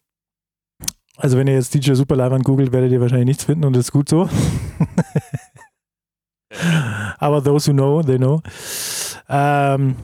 [1.17, 3.93] also wenn ihr jetzt DJ Superleiwand googelt, werdet ihr wahrscheinlich nichts finden und das ist
[3.93, 4.29] gut so.
[7.19, 8.43] Aber those who know, they know.
[9.29, 9.97] Ähm,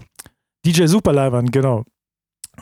[0.65, 1.85] DJ Superleiwand, genau.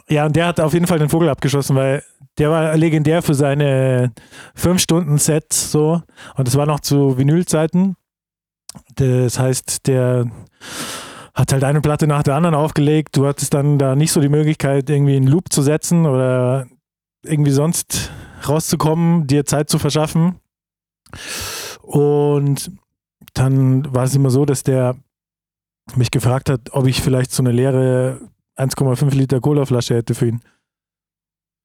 [0.08, 2.02] Ja, und der hat auf jeden Fall den Vogel abgeschossen, weil
[2.38, 4.12] der war legendär für seine
[4.56, 6.02] 5-Stunden-Sets so.
[6.37, 7.96] Und das war noch zu Vinylzeiten.
[8.94, 10.30] Das heißt, der
[11.34, 13.16] hat halt eine Platte nach der anderen aufgelegt.
[13.16, 16.66] Du hattest dann da nicht so die Möglichkeit, irgendwie einen Loop zu setzen oder
[17.24, 18.11] irgendwie sonst
[18.46, 20.40] rauszukommen, dir Zeit zu verschaffen.
[21.83, 22.70] Und
[23.35, 24.96] dann war es immer so, dass der
[25.96, 28.20] mich gefragt hat, ob ich vielleicht so eine leere
[28.57, 30.40] 1,5 Liter Colaflasche hätte für ihn.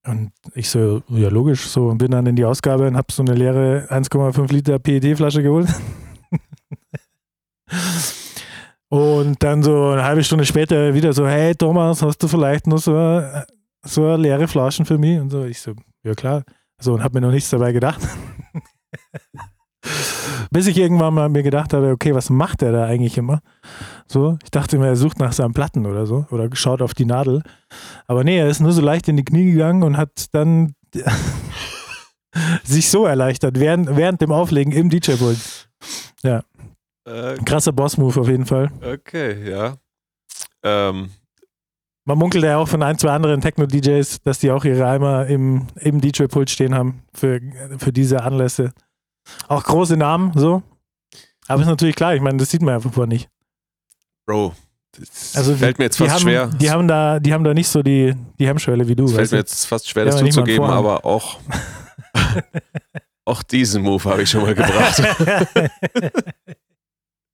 [0.06, 3.24] Und ich so, ja logisch, so und bin dann in die Ausgabe und habe so
[3.24, 5.70] eine leere 1,5 Liter PET-Flasche geholt.
[8.94, 12.78] Und dann so eine halbe Stunde später wieder so, hey Thomas, hast du vielleicht noch
[12.78, 13.24] so,
[13.82, 15.20] so leere Flaschen für mich?
[15.20, 16.44] Und so, ich so, ja klar.
[16.80, 18.02] So, und habe mir noch nichts dabei gedacht.
[20.52, 23.42] Bis ich irgendwann mal mir gedacht habe, okay, was macht der da eigentlich immer?
[24.08, 27.06] So, ich dachte immer, er sucht nach seinen Platten oder so oder schaut auf die
[27.06, 27.42] Nadel.
[28.08, 30.76] Aber nee, er ist nur so leicht in die Knie gegangen und hat dann
[32.64, 35.70] sich so erleichtert während, während dem Auflegen im DJ-Pult.
[37.06, 38.72] Äh, Krasser Boss-Move auf jeden Fall.
[38.82, 39.78] okay, ja.
[40.64, 41.10] Ähm,
[42.06, 45.68] Man munkelt ja auch von ein, zwei anderen Techno-DJs, dass die auch ihre Eimer im,
[45.80, 47.40] im DJ-Pult stehen haben für,
[47.78, 48.74] für diese Anlässe.
[49.48, 50.64] Auch große Namen, so.
[51.48, 53.30] Aber ist natürlich klar, ich meine, das sieht man ja vorher nicht.
[54.26, 54.54] Bro,
[54.98, 56.48] das Also fällt mir jetzt die fast haben, schwer.
[56.48, 59.06] Die haben, da, die haben da nicht so die, die Hemmschwelle wie du.
[59.06, 61.40] Es fällt mir jetzt fast schwer, das zuzugeben, aber auch,
[63.26, 65.04] auch diesen Move habe ich schon mal gebracht.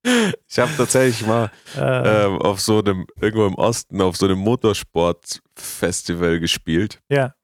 [0.03, 4.39] ich habe tatsächlich mal äh, ähm, auf so einem, irgendwo im Osten, auf so einem
[4.39, 7.35] Motorsportfestival gespielt ja,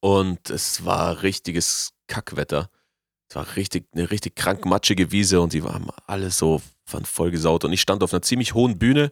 [0.00, 2.70] und es war richtiges Kackwetter.
[3.28, 7.30] Es war richtig, eine richtig krank matschige Wiese und die waren alle so waren voll
[7.30, 9.10] gesaut und ich stand auf einer ziemlich hohen Bühne.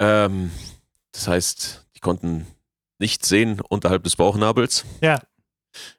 [0.00, 0.50] Ähm,
[1.12, 2.46] das heißt, die konnten
[2.98, 4.84] nichts sehen unterhalb des Bauchnabels.
[5.00, 5.20] Ja.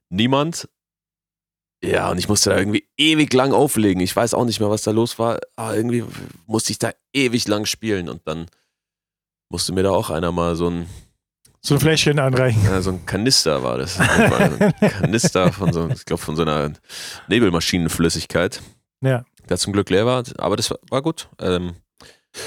[0.09, 0.69] niemand.
[1.83, 4.01] Ja, und ich musste da irgendwie ewig lang auflegen.
[4.01, 6.03] Ich weiß auch nicht mehr, was da los war, aber irgendwie
[6.47, 8.45] musste ich da ewig lang spielen und dann
[9.49, 10.87] musste mir da auch einer mal so ein,
[11.61, 12.63] So ein Fläschchen anreichen.
[12.63, 13.99] ja, so ein Kanister war das.
[13.99, 16.71] ein Kanister von so, ich glaube, von so einer
[17.27, 18.61] Nebelmaschinenflüssigkeit,
[19.01, 19.23] Ja.
[19.49, 21.27] der zum Glück leer war, aber das war, war gut.
[21.39, 21.73] Ähm,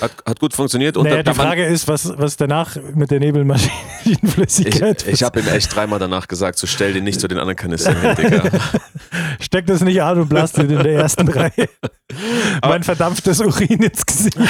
[0.00, 0.96] hat, hat gut funktioniert.
[0.96, 5.40] Und naja, da- die Frage ist, was, was danach mit der ich, Nebelmaschinenflüssigkeit ich habe
[5.40, 8.42] ihm echt dreimal danach gesagt, so stell den nicht zu den anderen Kanistern hin, Digga.
[9.40, 11.68] Steck das nicht an und blast in der ersten Reihe
[12.62, 14.36] mein verdampftes Urin ins Gesicht.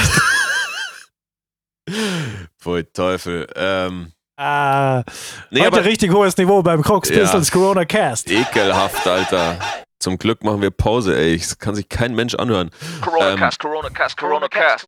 [2.60, 3.46] Pfui Teufel.
[3.54, 5.02] Ähm, Ah,
[5.50, 7.20] nee, heute aber richtig hohes Niveau beim Crocs Ja.
[7.20, 8.30] Pistols Corona Cast.
[8.30, 9.58] ekelhaft, Alter.
[9.98, 11.38] Zum Glück machen wir Pause, ey.
[11.38, 12.70] Das kann sich kein Mensch anhören.
[13.00, 14.84] Corona Ähm, cast, Corona cast, Corona cast.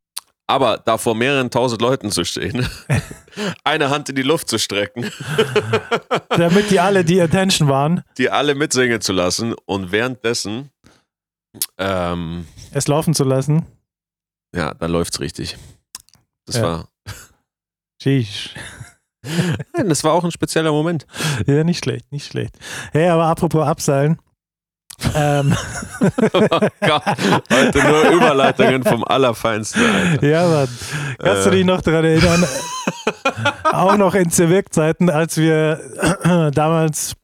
[0.51, 2.67] Aber da vor mehreren tausend Leuten zu stehen,
[3.65, 5.05] eine Hand in die Luft zu strecken,
[6.31, 10.71] Damit die alle die Attention waren, die alle mitsingen zu lassen und währenddessen,
[11.77, 13.67] ähm, es laufen zu lassen.
[14.55, 15.57] ja, dann läuft's richtig.
[16.47, 16.63] Das Ja.
[16.63, 16.89] war,
[18.03, 18.55] Sheesh.
[19.77, 21.07] Nein, das war auch ein spezieller Moment.
[21.47, 22.57] Ja, nicht schlecht, nicht schlecht.
[22.93, 24.19] Hey, aber apropos Abseilen.
[25.15, 25.55] Ähm,
[26.33, 26.41] Oh
[26.81, 27.03] Gott,
[27.53, 29.83] heute nur Überleitungen vom Allerfeinsten.
[29.85, 30.27] Alter.
[30.27, 30.69] ja, Mann.
[31.19, 31.53] Kannst du Äh.
[31.53, 32.45] dich noch daran erinnern?
[33.65, 35.81] auch noch in Zerwirk-Zeiten, als wir
[36.55, 37.15] damals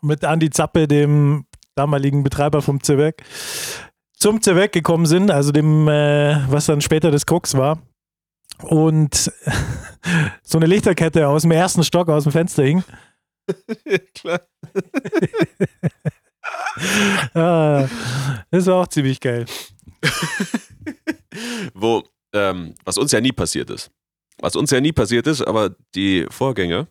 [0.00, 3.22] mit Andi Zappe, dem damaligen Betreiber vom Zerwerk,
[4.16, 7.78] zum Zerwerk gekommen sind, also dem, äh, was dann später das Krux war.
[8.62, 9.32] Und
[10.42, 12.84] so eine Lichterkette aus dem ersten Stock aus dem Fenster hing.
[14.14, 14.40] Klar.
[17.34, 17.88] Ah,
[18.50, 19.46] das war auch ziemlich geil.
[21.74, 23.90] Wo, ähm, was uns ja nie passiert ist.
[24.38, 26.88] Was uns ja nie passiert ist, aber die Vorgänger,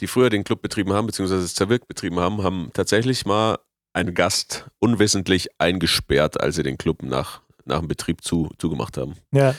[0.00, 3.58] die früher den Club betrieben haben, beziehungsweise das Zerwirk betrieben haben, haben tatsächlich mal
[3.92, 9.14] einen Gast unwissentlich eingesperrt, als sie den Club nach, nach dem Betrieb zu, zugemacht haben.
[9.32, 9.54] Ja.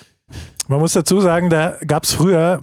[0.67, 2.61] Man muss dazu sagen, da gab es früher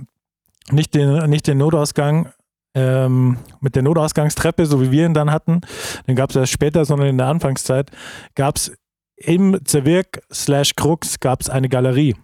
[0.70, 2.32] nicht den, nicht den Notausgang
[2.76, 5.62] ähm, mit der Notausgangstreppe, so wie wir ihn dann hatten.
[6.06, 7.90] Den gab es erst später, sondern in der Anfangszeit
[8.34, 8.72] gab es
[9.16, 12.14] im Zerwirk slash Krux gab es eine Galerie.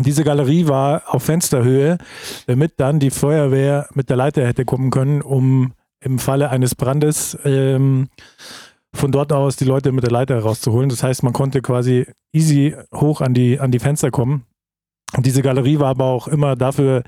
[0.00, 1.98] Diese Galerie war auf Fensterhöhe,
[2.46, 7.38] damit dann die Feuerwehr mit der Leiter hätte kommen können, um im Falle eines Brandes
[7.44, 8.08] ähm,
[8.92, 10.88] von dort aus die Leute mit der Leiter rauszuholen.
[10.88, 14.44] Das heißt, man konnte quasi easy hoch an die, an die Fenster kommen.
[15.14, 17.04] Und diese Galerie war aber auch immer dafür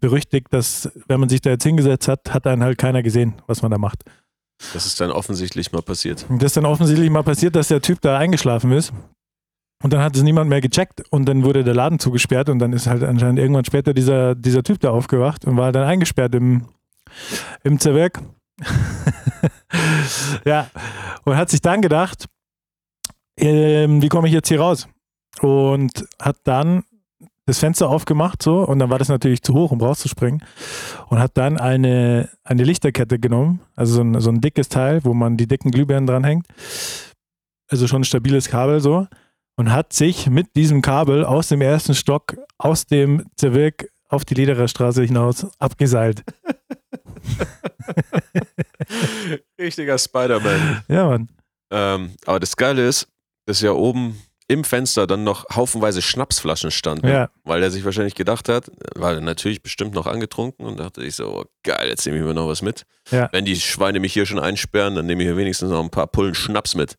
[0.00, 3.62] berüchtigt, dass, wenn man sich da jetzt hingesetzt hat, hat dann halt keiner gesehen, was
[3.62, 4.04] man da macht.
[4.74, 6.26] Das ist dann offensichtlich mal passiert.
[6.28, 8.92] Das ist dann offensichtlich mal passiert, dass der Typ da eingeschlafen ist.
[9.82, 12.72] Und dann hat es niemand mehr gecheckt und dann wurde der Laden zugesperrt und dann
[12.72, 16.66] ist halt anscheinend irgendwann später dieser, dieser Typ da aufgewacht und war dann eingesperrt im,
[17.62, 18.20] im Zerwerk.
[20.44, 20.68] ja,
[21.24, 22.26] und hat sich dann gedacht,
[23.38, 24.88] ähm, wie komme ich jetzt hier raus?
[25.40, 26.82] Und hat dann
[27.48, 30.44] das Fenster aufgemacht so und dann war das natürlich zu hoch, um rauszuspringen
[31.08, 35.14] und hat dann eine, eine Lichterkette genommen, also so ein, so ein dickes Teil, wo
[35.14, 36.46] man die dicken Glühbirnen dranhängt,
[37.66, 39.06] also schon ein stabiles Kabel so
[39.56, 44.34] und hat sich mit diesem Kabel aus dem ersten Stock, aus dem Zerwirk auf die
[44.34, 46.24] Lederer Straße hinaus abgeseilt.
[49.58, 50.84] Richtiger Spider-Man.
[50.88, 51.28] Ja, Mann.
[51.70, 53.08] Ähm, aber das Geile ist,
[53.46, 57.06] dass ja oben im Fenster dann noch haufenweise Schnapsflaschen standen.
[57.06, 57.28] Ja.
[57.44, 61.14] Weil er sich wahrscheinlich gedacht hat, war er natürlich bestimmt noch angetrunken und dachte ich
[61.14, 62.84] so, oh, geil, jetzt nehme ich mir noch was mit.
[63.10, 63.28] Ja.
[63.30, 66.06] Wenn die Schweine mich hier schon einsperren, dann nehme ich hier wenigstens noch ein paar
[66.06, 66.96] Pullen Schnaps mit.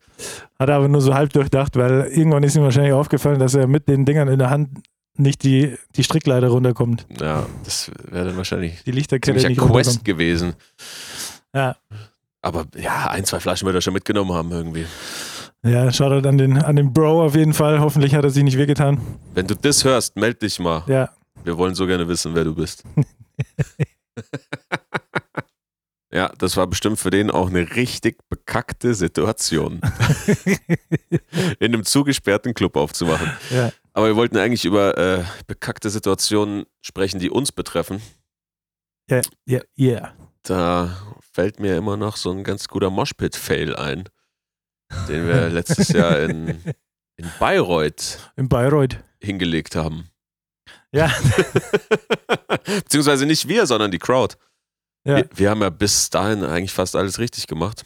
[0.60, 3.66] Hat er aber nur so halb durchdacht, weil irgendwann ist ihm wahrscheinlich aufgefallen, dass er
[3.66, 4.70] mit den Dingern in der Hand
[5.16, 7.06] nicht die, die Strickleiter runterkommt.
[7.20, 10.54] Ja, das wäre dann wahrscheinlich Die Lichterkette nicht Quest gewesen.
[11.54, 11.76] Ja.
[12.42, 14.86] Aber ja, ein, zwei Flaschen wird er schon mitgenommen haben irgendwie.
[15.64, 17.80] Ja, Shoutout an den, an den Bro auf jeden Fall.
[17.80, 19.02] Hoffentlich hat er sich nicht wehgetan.
[19.34, 20.84] Wenn du das hörst, meld dich mal.
[20.88, 21.10] Ja,
[21.44, 22.84] Wir wollen so gerne wissen, wer du bist.
[26.14, 29.82] ja, das war bestimmt für den auch eine richtig bekackte Situation,
[31.60, 33.30] in einem zugesperrten Club aufzuwachen.
[33.50, 33.72] ja.
[33.94, 38.02] Aber wir wollten eigentlich über äh, bekackte Situationen sprechen, die uns betreffen.
[39.10, 40.14] Ja, ja, ja.
[40.44, 40.96] Da
[41.34, 44.06] fällt mir immer noch so ein ganz guter Moshpit-Fail ein,
[45.08, 46.62] den wir letztes Jahr in,
[47.18, 48.98] in Bayreuth In Bayreuth.
[49.22, 50.10] hingelegt haben.
[50.92, 51.12] Ja.
[52.66, 54.36] Beziehungsweise nicht wir, sondern die Crowd.
[55.06, 55.18] Ja.
[55.18, 57.86] Wir, wir haben ja bis dahin eigentlich fast alles richtig gemacht.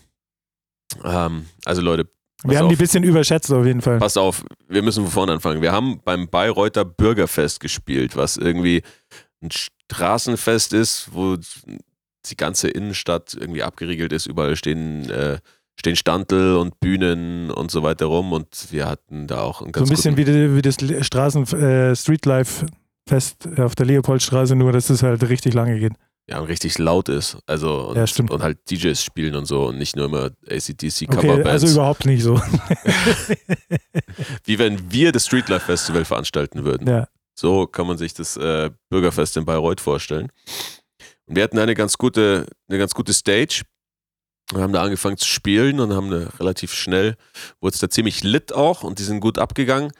[1.03, 2.09] Ähm, also Leute,
[2.43, 3.99] Wir haben auf, die ein bisschen überschätzt auf jeden Fall.
[3.99, 5.61] pass auf, wir müssen von vorne anfangen.
[5.61, 8.83] Wir haben beim Bayreuther Bürgerfest gespielt, was irgendwie
[9.41, 11.37] ein Straßenfest ist, wo
[12.25, 14.25] die ganze Innenstadt irgendwie abgeriegelt ist.
[14.27, 15.39] Überall stehen, äh,
[15.79, 19.81] stehen Standel und Bühnen und so weiter rum und wir hatten da auch einen So
[19.81, 22.65] ein ganz bisschen wie, wie das Straßen äh, Streetlife
[23.07, 25.93] Fest auf der Leopoldstraße, nur dass es halt richtig lange geht.
[26.29, 27.37] ja, und richtig laut ist.
[27.47, 28.31] Also und, Ja, stimmt.
[28.31, 31.49] und halt DJs spielen und so und nicht nur immer ACDC Okay, Coverbands.
[31.63, 32.35] also überhaupt nicht so.
[34.45, 36.87] wie wenn wir das Streetlife Festival veranstalten würden.
[36.87, 37.07] ja.
[37.35, 40.29] So kann man sich das äh, Bürgerfest in Bayreuth vorstellen.
[41.25, 43.63] Und wir hatten eine ganz gute, eine ganz gute Stage.
[44.51, 47.15] Wir haben da angefangen zu spielen und haben da relativ schnell,
[47.61, 49.91] wurde es da ziemlich lit auch und die sind gut abgegangen.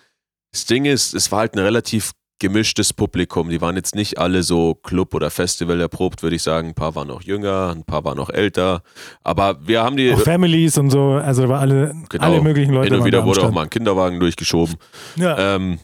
[0.52, 3.50] Das Ding ist, es war halt ein relativ gemischtes Publikum.
[3.50, 6.70] Die waren jetzt nicht alle so Club- oder Festival erprobt, würde ich sagen.
[6.70, 8.84] Ein paar waren noch jünger, ein paar waren noch älter.
[9.24, 12.24] Aber wir haben die Auch Families und so, also da war alle, Genau.
[12.24, 12.86] alle möglichen Leute.
[12.88, 14.76] hin und waren wieder wurde auch mal ein Kinderwagen durchgeschoben.
[15.16, 15.56] Ja.
[15.56, 15.80] Ähm,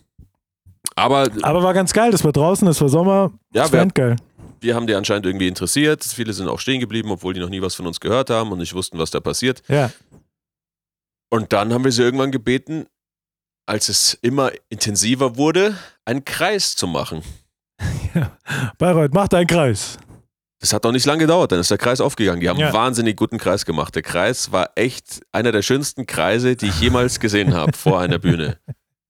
[0.95, 4.17] aber Aber war ganz geil, das war draußen, das war Sommer, ja, das wir, endgeil.
[4.61, 6.03] Wir haben die anscheinend irgendwie interessiert.
[6.03, 8.57] Viele sind auch stehen geblieben, obwohl die noch nie was von uns gehört haben und
[8.59, 9.61] nicht wussten, was da passiert.
[9.67, 9.91] Ja.
[11.29, 12.87] Und dann haben wir sie irgendwann gebeten,
[13.67, 17.21] als es immer intensiver wurde, einen Kreis zu machen.
[18.77, 19.97] Bayreuth, macht einen Kreis.
[20.59, 22.41] Das hat doch nicht lange gedauert, dann ist der Kreis aufgegangen.
[22.41, 22.65] Die haben Ja.
[22.67, 23.95] einen wahnsinnig guten Kreis gemacht.
[23.95, 28.19] Der Kreis war echt einer der schönsten Kreise, die ich jemals gesehen habe vor einer
[28.19, 28.57] Bühne.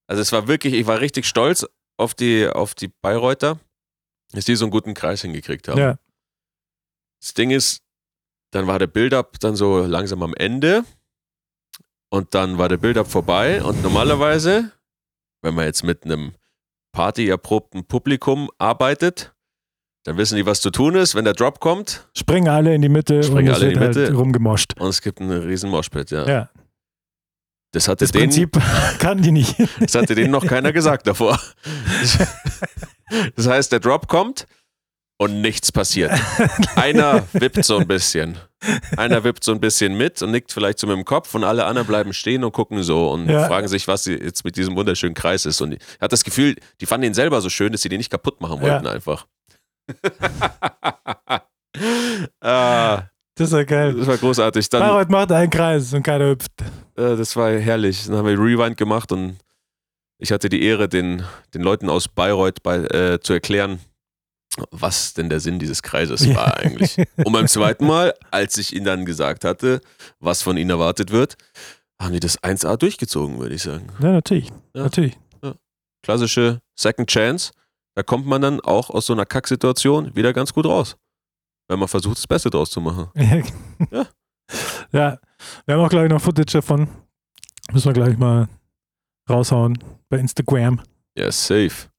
[0.07, 3.59] Also es war wirklich, ich war richtig stolz auf die, auf die Bayreuther,
[4.31, 5.79] dass die so einen guten Kreis hingekriegt haben.
[5.79, 5.97] Ja.
[7.21, 7.81] Das Ding ist,
[8.51, 10.83] dann war der Build-up dann so langsam am Ende
[12.09, 14.71] und dann war der Build-up vorbei und normalerweise,
[15.41, 16.33] wenn man jetzt mit einem
[16.91, 19.33] partyerprobten Publikum arbeitet,
[20.05, 21.13] dann wissen die, was zu tun ist.
[21.13, 24.05] Wenn der Drop kommt Springen alle in die Mitte Springen und alle in die Mitte.
[24.05, 24.79] halt rumgemoscht.
[24.79, 26.25] und es gibt einen riesen Moshpit, ja.
[26.27, 26.49] Ja.
[27.71, 28.57] Das hatte Das denen, Prinzip
[28.99, 29.55] kann die nicht.
[29.79, 31.39] das hatte denen noch keiner gesagt davor.
[33.36, 34.45] Das heißt, der Drop kommt
[35.17, 36.12] und nichts passiert.
[36.76, 38.38] Einer wippt so ein bisschen.
[38.98, 41.65] Einer wippt so ein bisschen mit und nickt vielleicht so mit dem Kopf und alle
[41.65, 43.48] anderen bleiben stehen und gucken so und Ja.
[43.48, 45.62] fragen sich, was jetzt mit diesem wunderschönen Kreis ist.
[45.62, 48.12] Und er hat das Gefühl, die fanden ihn selber so schön, dass sie den nicht
[48.12, 49.26] kaputt machen wollten einfach.
[52.41, 53.04] ah,
[53.36, 53.93] Das ja geil.
[53.95, 54.69] das war großartig.
[54.69, 56.52] Dann, Bayreuth macht einen Kreis und keiner hüpft.
[56.95, 58.06] äh, das war herrlich.
[58.08, 59.38] Dann haben wir Rewind gemacht und
[60.19, 63.79] ich hatte die Ehre, den, den Leuten aus Bayreuth bei, äh, zu erklären,
[64.71, 66.36] was denn der Sinn dieses Kreises Ja.
[66.36, 66.97] war eigentlich.
[67.17, 69.82] Und beim zweiten Mal, als ich ihnen dann gesagt hatte,
[70.19, 71.36] was von ihnen erwartet wird,
[72.01, 73.88] haben die das 1A durchgezogen, würde ich sagen.
[74.01, 74.49] Ja, natürlich.
[74.73, 74.84] Ja.
[74.84, 75.17] Natürlich.
[76.01, 77.51] Klassische Second Chance.
[77.95, 80.95] Da kommt man dann auch aus so einer Kacksituation wieder ganz gut raus.
[81.67, 83.10] Wenn man versucht, das Beste draus zu machen.
[83.91, 84.05] ja.
[84.91, 85.19] ja.
[85.65, 86.88] Wir haben auch gleich noch Footage davon.
[87.71, 88.47] Müssen wir gleich mal
[89.29, 89.77] raushauen
[90.09, 90.81] bei Instagram.
[91.17, 91.89] Ja, safe.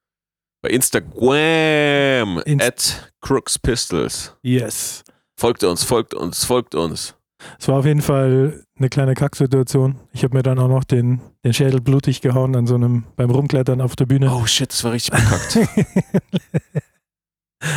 [0.62, 4.36] Bei Instagram Inst- at Crooks Pistols.
[4.42, 5.02] Yes.
[5.38, 7.14] Folgt uns, folgt uns, folgt uns.
[7.58, 9.98] Es war auf jeden Fall eine kleine Kacksituation.
[10.12, 13.30] Ich habe mir dann auch noch den, den Schädel blutig gehauen an so einem beim
[13.30, 14.30] Rumklettern auf der Bühne.
[14.34, 15.56] Oh shit, das war richtig bekackt.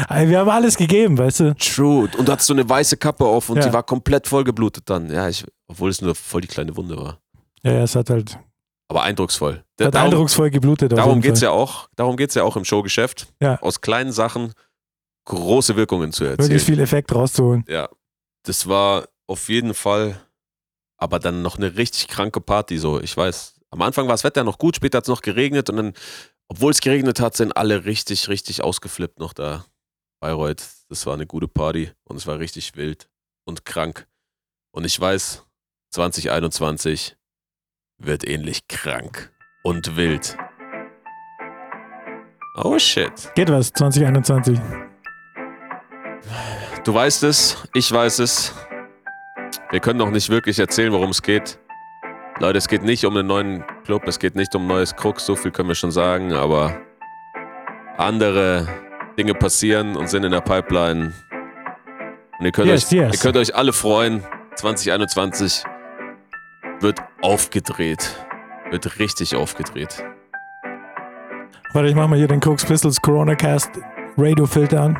[0.09, 1.55] Wir haben alles gegeben, weißt du?
[1.55, 2.09] True.
[2.17, 3.67] Und du hattest so eine weiße Kappe auf und Ja.
[3.67, 5.09] die war komplett vollgeblutet dann.
[5.11, 7.19] Ja, ich, obwohl es nur voll die kleine Wunde war.
[7.63, 8.37] Ja, ja, es hat halt
[8.93, 9.63] Aber eindrucksvoll.
[9.82, 10.91] hat darum eindrucksvoll geblutet.
[10.91, 11.89] darum geht es ja auch.
[11.95, 13.25] Darum geht's ja auch im Showgeschäft.
[13.41, 13.60] Ja.
[13.62, 14.53] Aus kleinen Sachen
[15.25, 16.49] große Wirkungen zu erzielen.
[16.49, 17.65] Wirklich viel Effekt rauszuholen.
[17.67, 17.89] Ja.
[18.43, 20.21] Das war auf jeden Fall
[20.97, 22.77] aber dann noch eine richtig kranke Party.
[22.77, 25.71] So, ich weiß, am Anfang war das Wetter noch gut, später hat es noch geregnet
[25.71, 25.93] und dann,
[26.47, 29.65] obwohl es geregnet hat, sind alle richtig, richtig ausgeflippt noch da.
[30.21, 33.10] Bayreuth, das war eine gute Party und es war richtig wild
[33.43, 34.08] und krank.
[34.71, 35.43] Und ich weiß,
[35.89, 37.17] 2021
[37.97, 39.32] wird ähnlich krank
[39.63, 40.38] und wild.
[42.56, 43.12] Oh shit.
[43.36, 44.60] Geht was, 2021.
[46.84, 48.53] Du weißt es, ich weiß es.
[49.71, 51.58] Wir können noch nicht wirklich erzählen, worum es geht.
[52.39, 55.25] Leute, es geht nicht um einen neuen Club, es geht nicht um ein neues Krux,
[55.25, 56.75] so viel können wir schon sagen, aber
[57.97, 58.67] andere
[59.17, 61.13] Dinge passieren und sind in der Pipeline.
[62.39, 63.13] Und ihr könnt, Yes, euch, yes.
[63.15, 64.23] ihr könnt euch alle freuen.
[64.56, 65.63] 2021
[66.79, 68.25] wird aufgedreht.
[68.69, 70.03] Wird richtig aufgedreht.
[71.73, 73.71] Warte, ich mach mal hier den Crooks Pistols Corona Cast
[74.17, 74.99] Radio Filter an.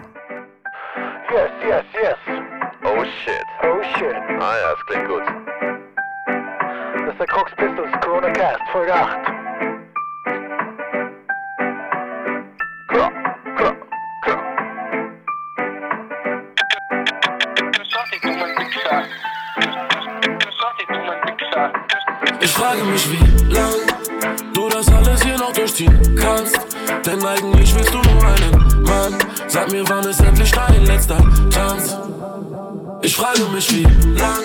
[1.32, 2.18] Yes, yes, yes.
[2.84, 3.46] Oh shit.
[3.64, 4.16] Oh shit.
[4.40, 5.24] Ah ja, das klingt gut.
[6.96, 9.33] Das ist der Crux Pistols Corona Cast, Folge 8.
[22.44, 23.74] Ich frage mich, wie lang
[24.54, 26.60] du das alles hier noch durchziehen kannst.
[27.06, 29.16] Denn eigentlich willst du nur einen Mann.
[29.48, 31.96] Sag mir, wann ist endlich dein letzter Tanz?
[33.02, 33.84] Ich frage mich, wie
[34.20, 34.44] lang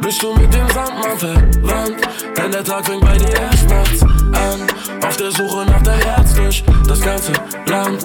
[0.00, 2.08] bist du mit dem Sandmann verwandt?
[2.34, 5.06] Denn der Tag fängt bei dir erst nachts an.
[5.06, 7.32] Auf der Suche nach der Herz durch das ganze
[7.66, 8.04] Land.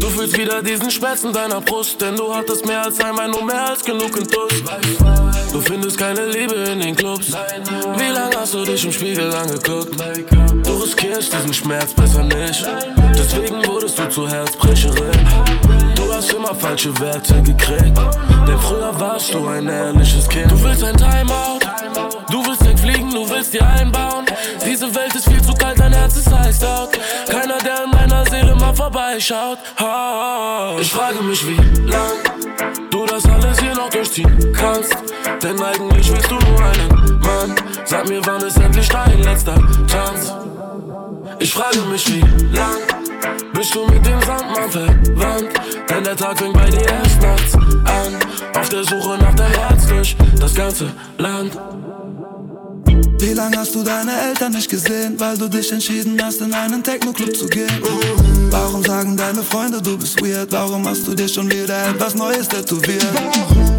[0.00, 3.44] Du fühlst wieder diesen Schmerz in deiner Brust, denn du hattest mehr als einmal, nur
[3.44, 5.31] mehr als genug Duss.
[5.52, 7.32] Du findest keine Liebe in den Clubs.
[7.96, 9.94] Wie lange hast du dich im Spiegel angeguckt?
[10.64, 12.64] Du riskierst diesen Schmerz besser nicht.
[13.14, 15.28] Deswegen wurdest du zur Herzbrecherin.
[15.94, 17.98] Du hast immer falsche Werte gekriegt.
[18.46, 20.50] Denn früher warst du ein ehrliches Kind.
[20.50, 21.60] Du willst ein Timeout.
[22.30, 24.24] Du willst wegfliegen, du willst dir einbauen.
[24.64, 26.98] Diese Welt ist viel zu kalt, dein Herz ist heiß out.
[27.28, 29.58] Keiner, der in meiner Seele mal vorbeischaut.
[30.80, 32.16] Ich frage mich, wie lang
[32.90, 34.96] du das alles noch durchziehen kannst.
[35.42, 37.54] Denn eigentlich willst du nur einen Mann.
[37.84, 39.54] Sag mir, wann ist endlich dein letzter
[39.86, 40.34] Chance?
[41.38, 42.20] Ich frage mich, wie
[42.54, 42.78] lang
[43.54, 45.50] bist du mit dem Sandmann verwandt?
[45.88, 48.60] Denn der Tag fängt bei dir erst nachts an.
[48.60, 51.58] Auf der Suche nach der Herz durch das ganze Land.
[53.18, 56.82] Wie lange hast du deine Eltern nicht gesehen, weil du dich entschieden hast, in einen
[56.82, 57.70] Techno-Club zu gehen?
[58.50, 60.50] Warum sagen deine Freunde, du bist weird?
[60.50, 63.06] Warum hast du dir schon wieder etwas Neues tätowiert?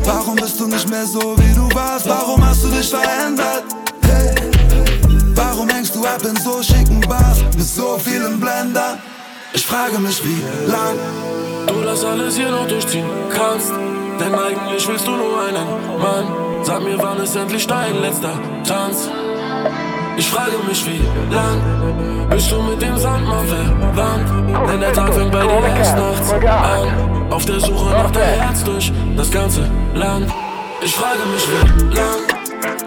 [0.06, 2.08] Warum bist du nicht mehr so, wie du warst?
[2.08, 3.63] Warum hast du dich verändert?
[4.02, 4.36] Hey.
[5.36, 9.00] Warum hängst du ab in so schicken Bars mit so vielen Blendern?
[9.54, 10.98] Ich frage mich, wie lang
[11.68, 13.72] du das alles hier noch durchziehen kannst.
[14.20, 16.63] Denn eigentlich willst du nur einen Mann.
[16.63, 19.10] Sag mir, wann ist endlich dein letzter Tanz?
[20.15, 21.02] Ich frage mich, wie
[21.34, 21.60] lang
[22.30, 24.69] bist du mit dem Sandmann verwandt?
[24.69, 27.32] Denn der Tag fängt bei dir erst nachts an.
[27.32, 30.32] Auf der Suche nach der Herz durch das ganze Land.
[30.82, 32.19] Ich frage mich, wie lang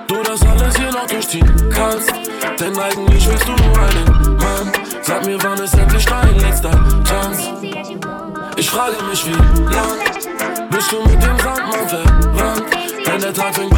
[0.07, 2.13] du das alles hier noch durchziehen kannst.
[2.61, 4.73] Denn eigentlich willst du nur einen Mann.
[5.03, 6.71] Sag mir, wann ist endlich dein letzter
[7.05, 7.51] Tanz?
[8.57, 9.33] Ich frage mich, wie
[9.75, 9.99] lang
[10.71, 12.65] bist du mit dem Sandmann verwandt?
[13.07, 13.76] Denn der Tag fängt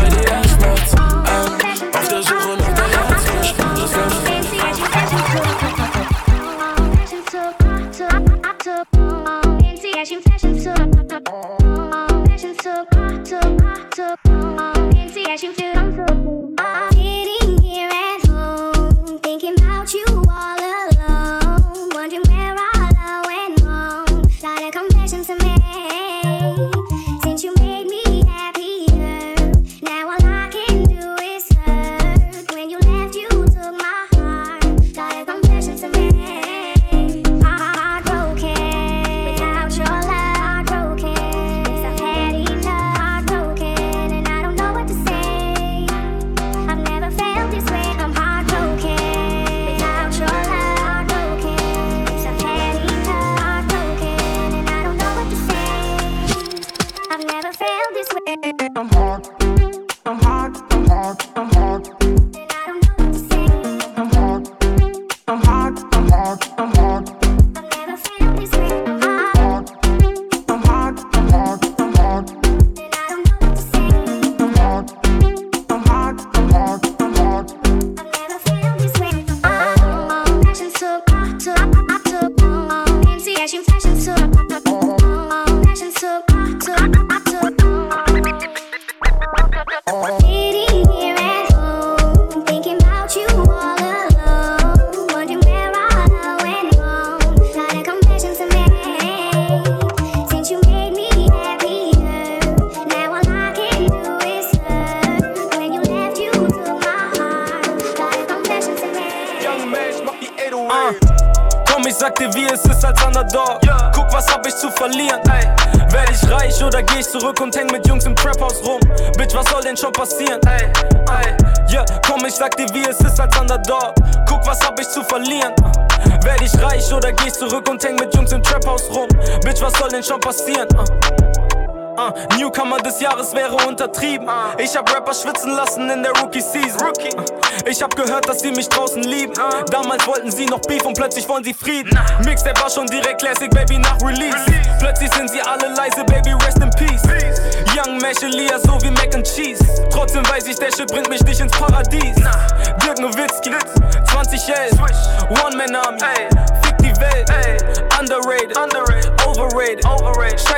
[11.29, 12.98] Vision so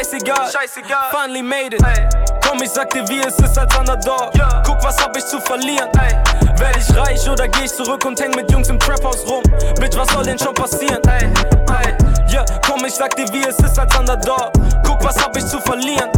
[0.01, 1.83] Scheißegal, finally made it.
[2.43, 4.31] Komm, ich sag dir, wie es ist als Underdog.
[4.65, 5.91] Guck, was hab ich zu verlieren.
[6.57, 9.43] Werd ich reich oder geh ich zurück und häng mit Jungs im Traphaus rum?
[9.79, 11.03] Bitch, was soll denn schon passieren?
[11.07, 11.95] Ey, ey,
[12.33, 14.53] ja, Yeah, komm, ich sag dir, wie es ist als Underdog.
[14.87, 16.11] Guck, was hab ich zu verlieren?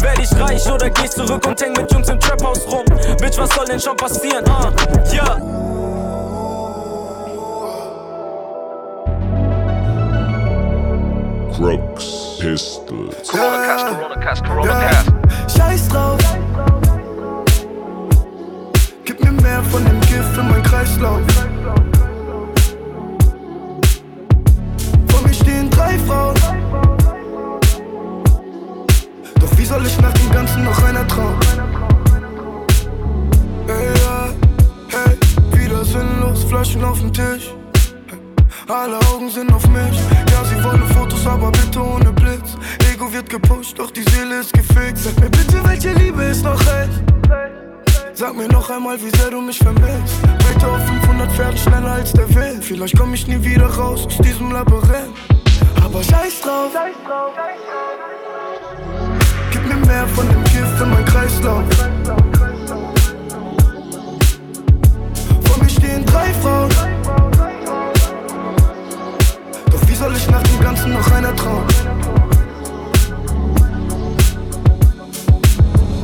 [0.00, 2.84] Werd ich reich oder geh ich zurück und häng mit Jungs im Trap-Haus rum?
[3.20, 4.44] Bitch, was soll denn schon passieren?
[4.48, 5.38] Uh, yeah.
[11.54, 13.28] Crooks Pistols.
[13.28, 15.12] Coronacast, Coronacast, Coronacast.
[15.56, 16.18] Scheiß drauf.
[19.04, 21.20] Gib mir mehr von dem Gift in mein Kreislauf.
[25.06, 26.34] Vor mir stehen drei Frauen.
[29.38, 31.38] Doch wie soll ich nach dem Ganzen noch einer trauen?
[33.68, 34.28] Hey, ja,
[34.88, 35.16] hey,
[35.60, 37.54] wieder sinnlos, Flaschen auf dem Tisch.
[38.68, 39.98] Alle Augen sind auf mich.
[40.30, 42.56] Ja, sie wollen Fotos, aber bitte ohne Blitz.
[42.92, 44.98] Ego wird gepusht, doch die Seele ist gefickt.
[44.98, 47.02] Sag mir bitte, welche Liebe ist noch echt?
[48.14, 50.14] Sag mir noch einmal, wie sehr du mich vermisst.
[50.22, 52.64] Weiter auf 500 Pferden schneller als der Wind.
[52.64, 55.16] Vielleicht komm ich nie wieder raus aus diesem Labyrinth.
[55.84, 56.70] Aber scheiß drauf.
[59.50, 61.64] Gib mir mehr von dem Gift in mein Kreislauf.
[65.44, 66.91] Vor mir stehen drei Frauen.
[70.02, 71.66] Soll ich nach dem Ganzen noch einer trauen?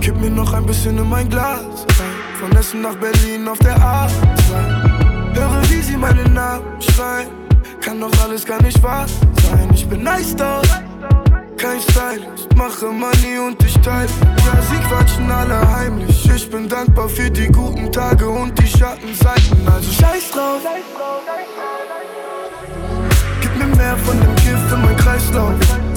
[0.01, 1.85] Gib mir noch ein bisschen in mein Glas.
[2.39, 5.35] Von Essen nach Berlin auf der A2.
[5.35, 7.29] Höre, wie sie meinen Namen schreien.
[7.81, 9.07] Kann doch alles gar nicht wahr
[9.43, 9.69] sein.
[9.75, 10.63] Ich bin nice da.
[11.57, 14.09] Kein Stylist, mache Money und ich teile.
[14.47, 16.31] Ja, sie quatschen alle heimlich.
[16.37, 19.59] Ich bin dankbar für die guten Tage und die Schattenseiten.
[19.67, 20.61] Also scheiß drauf.
[20.63, 21.78] Mir mehr
[24.05, 25.88] von dem Gift in mein Kreislauf.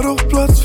[0.00, 0.59] Es war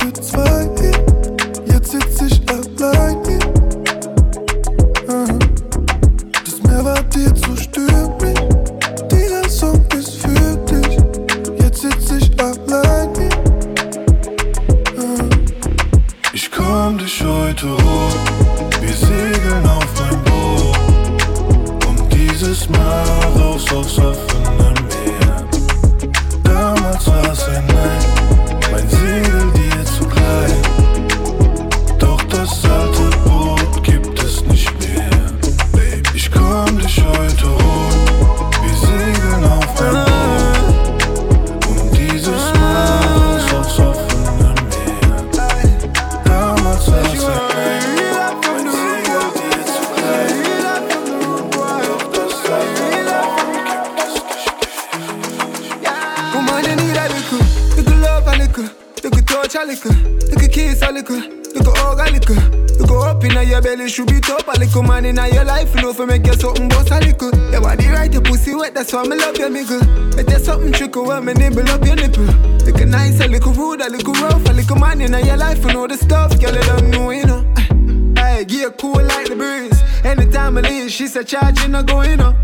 [81.16, 82.35] the charge, you not going up.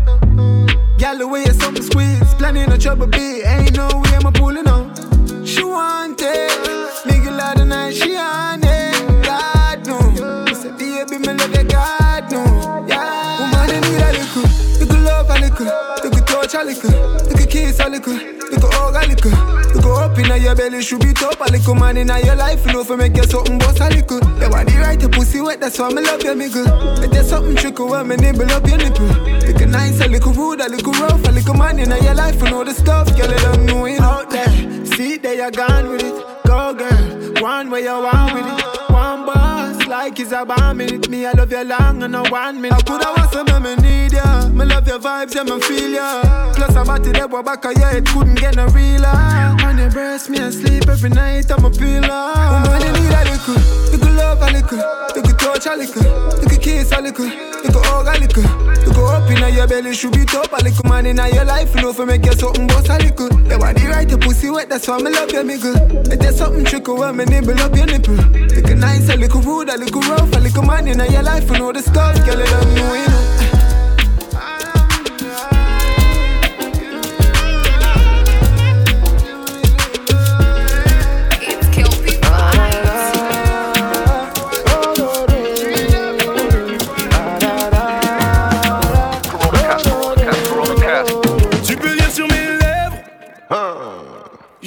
[21.62, 24.18] Little man in your life, you know, for make you something boss a little.
[24.40, 27.04] Your body right, your pussy wet, that's why me love you, nigga.
[27.04, 29.06] If there's something trickle when me nibble up your nipple.
[29.06, 32.50] Little nice, a little rude, a little rough, a little man in your life, you
[32.50, 34.48] know the stuff, girl, you don't know it out there.
[34.86, 36.26] See there, you're gone with it.
[36.46, 38.90] Go, girl, one way you want with it.
[38.90, 41.08] One boss, like it's a bomb minute.
[41.08, 42.76] Me, I love you long and no one minute.
[42.76, 44.48] I coulda want some, me need ya.
[44.48, 46.54] Me love your vibes, yeah, me feel ya.
[46.54, 49.61] Plus, I'm at the boy back of yeah, it couldn't get no realer.
[49.92, 52.32] On breast, me, I sleep every night, I'm a pillar.
[52.48, 53.54] Woman, you need a little,
[53.92, 54.78] little love a little,
[55.14, 56.02] little touch a little,
[56.40, 58.42] little kiss a little, little hug a little.
[58.86, 61.82] Little up in your belly, should be top a little man in your life, you
[61.82, 63.28] know, for make you something boss a little.
[63.46, 66.08] Your body right, your pussy wet, that's why me love you, nigga.
[66.08, 68.14] Let there's something trickle when me nibble up your nipple.
[68.14, 71.58] Little nice, a little rude, a little rough, a little man in your life, you
[71.58, 73.31] know the stuff, girl, you don't know, you know.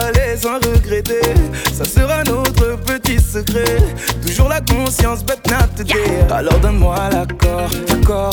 [0.00, 1.20] aller sans regretter.
[1.72, 3.76] Ça sera notre petit secret.
[4.26, 5.94] Toujours la conscience bête not today
[6.30, 7.70] Alors donne-moi l'accord,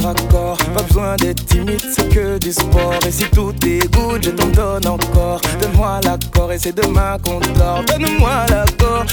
[0.06, 3.00] à corps Pas besoin d'être timide, c'est que du sport.
[3.08, 5.42] Et si tout est good, je t'en donne encore.
[5.62, 9.06] Donne-moi l'accord et c'est demain qu'on dort Donne-moi l'accord,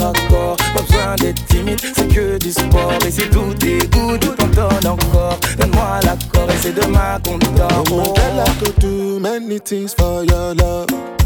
[0.00, 2.98] à corps Pas besoin d'être timide, c'est que du sport.
[3.06, 5.38] Et si tout est good, je t'en donne encore.
[5.58, 11.25] Donne-moi l'accord et c'est demain qu'on dort Oh, many things love.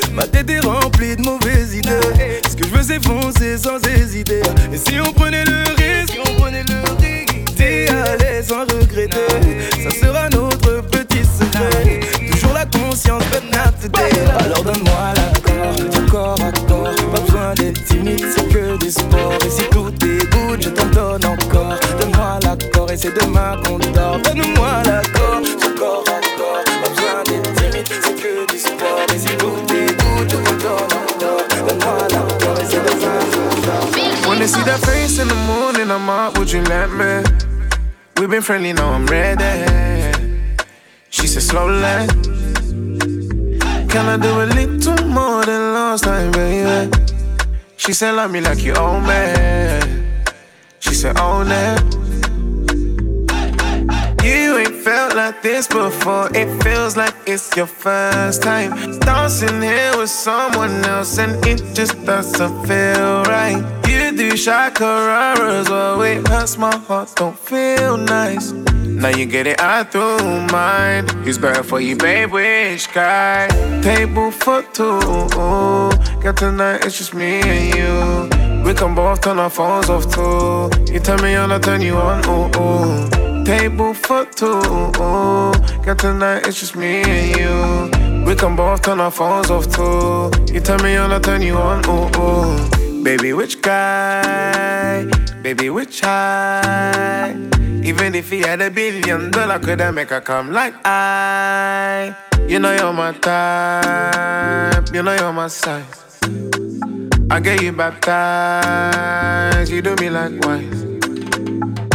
[0.13, 2.41] Ma tête est remplie de mauvaises idées.
[2.49, 4.41] Ce que je veux c'est foncer sans hésiter.
[4.71, 6.19] Et si on prenait le risque
[7.55, 9.27] D'y aller sans regretter.
[9.83, 11.99] Ça sera notre petit secret.
[12.31, 15.51] Toujours la conscience but not Alors donne-moi l'accord
[16.11, 16.95] corps à corps.
[17.13, 20.87] Pas besoin d'être timide C'est que du sport Et si tout est good Je t'en
[20.87, 21.79] donne encore.
[21.99, 24.19] Donne-moi l'accord Et c'est demain qu'on dort.
[24.23, 25.41] Donne-moi l'accord
[25.77, 26.70] corps à corps
[34.41, 37.21] they see that face in the morning, I'm up, would you let me?
[38.17, 40.57] We've been friendly, now I'm ready.
[41.11, 42.07] She said, slowly.
[43.87, 46.91] Can I do a little more than last time, baby?
[47.77, 50.01] She said, love me like you own me.
[50.79, 52.00] She said, own it.
[55.01, 56.29] Felt like this before.
[56.35, 58.71] It feels like it's your first time.
[58.99, 63.59] Dancing here with someone else, and it just doesn't feel right.
[63.87, 68.51] You do shakararas, oh, it hurts my heart, don't feel nice.
[69.01, 71.07] Now you get it out through mine.
[71.23, 72.31] Who's better for you, babe?
[72.31, 73.47] Which guy?
[73.81, 74.99] Table for two.
[76.23, 78.63] Got tonight, it's just me and you.
[78.65, 80.69] We can both turn our phones off too.
[80.93, 82.17] You turn me on, I turn you on.
[82.29, 83.20] Ooh, ooh.
[83.45, 84.61] Table for two.
[85.83, 87.89] Got tonight, it's just me and you.
[88.25, 90.31] We can both turn our phones off too.
[90.53, 91.83] You turn me on, I turn you on.
[91.89, 93.03] Ooh, ooh.
[93.03, 95.05] Baby, which guy?
[95.41, 97.35] Baby, which high?
[97.83, 102.15] Even if he had a billion dollar, could I make her come like I?
[102.47, 106.19] You know you're my type, you know you're my size.
[107.31, 110.90] I get you baptized, you do me likewise.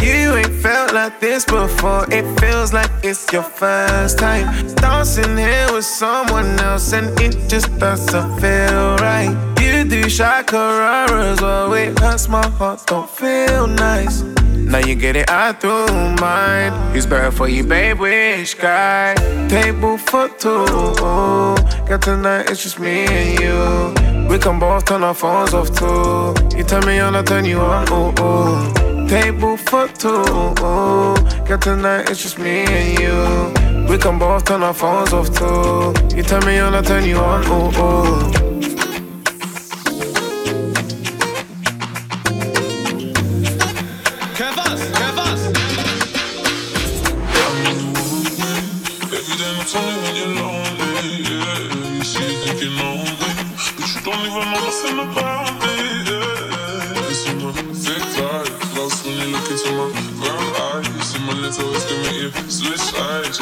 [0.07, 2.05] You ain't felt like this before.
[2.09, 4.47] It feels like it's your first time.
[4.75, 9.35] Dancing here with someone else, and it just doesn't feel right.
[9.59, 14.21] You do shakararas, well, it hurts my heart, don't feel nice.
[14.71, 15.87] Now you get it out through
[16.21, 16.71] mine.
[16.93, 17.99] Who's better for you, babe?
[17.99, 19.13] Which guy?
[19.49, 20.65] Table for two.
[21.85, 24.29] Got tonight, it's just me and you.
[24.29, 26.57] We can both turn our phones off too.
[26.57, 27.91] You turn me on, I turn you on.
[27.91, 28.86] Ooh, ooh.
[29.07, 30.25] Table for two.
[31.47, 33.87] Got tonight, it's just me and you.
[33.89, 35.93] We can both turn our phones off too.
[36.15, 37.45] You turn me on, I turn you on.
[37.47, 38.46] Ooh, ooh.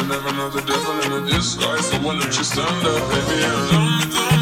[0.07, 4.34] Never know the devil in a disguise, so why don't you stand up, baby?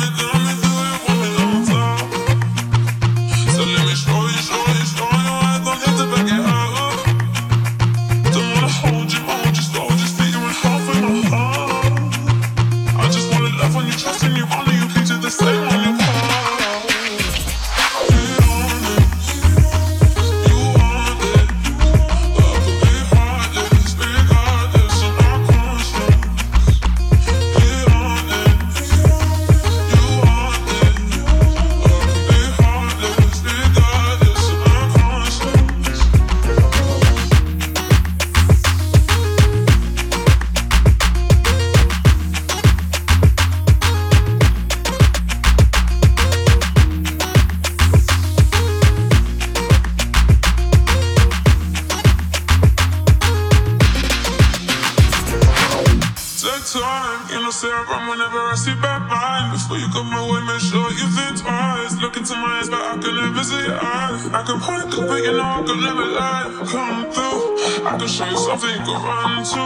[59.84, 61.99] You come my way, make sure you think twice.
[61.99, 64.21] Look into my eyes, but I can never see your eyes.
[64.31, 66.47] I can point it, but you know I can never lie.
[66.71, 69.63] Come through, I can show you something you can run to.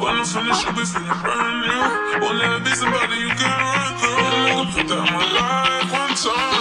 [0.00, 1.84] When I'm finished, you'll be feeling brand new.
[2.20, 4.20] Will never be somebody you can run through.
[4.44, 6.53] Nigga, put that in my life one time.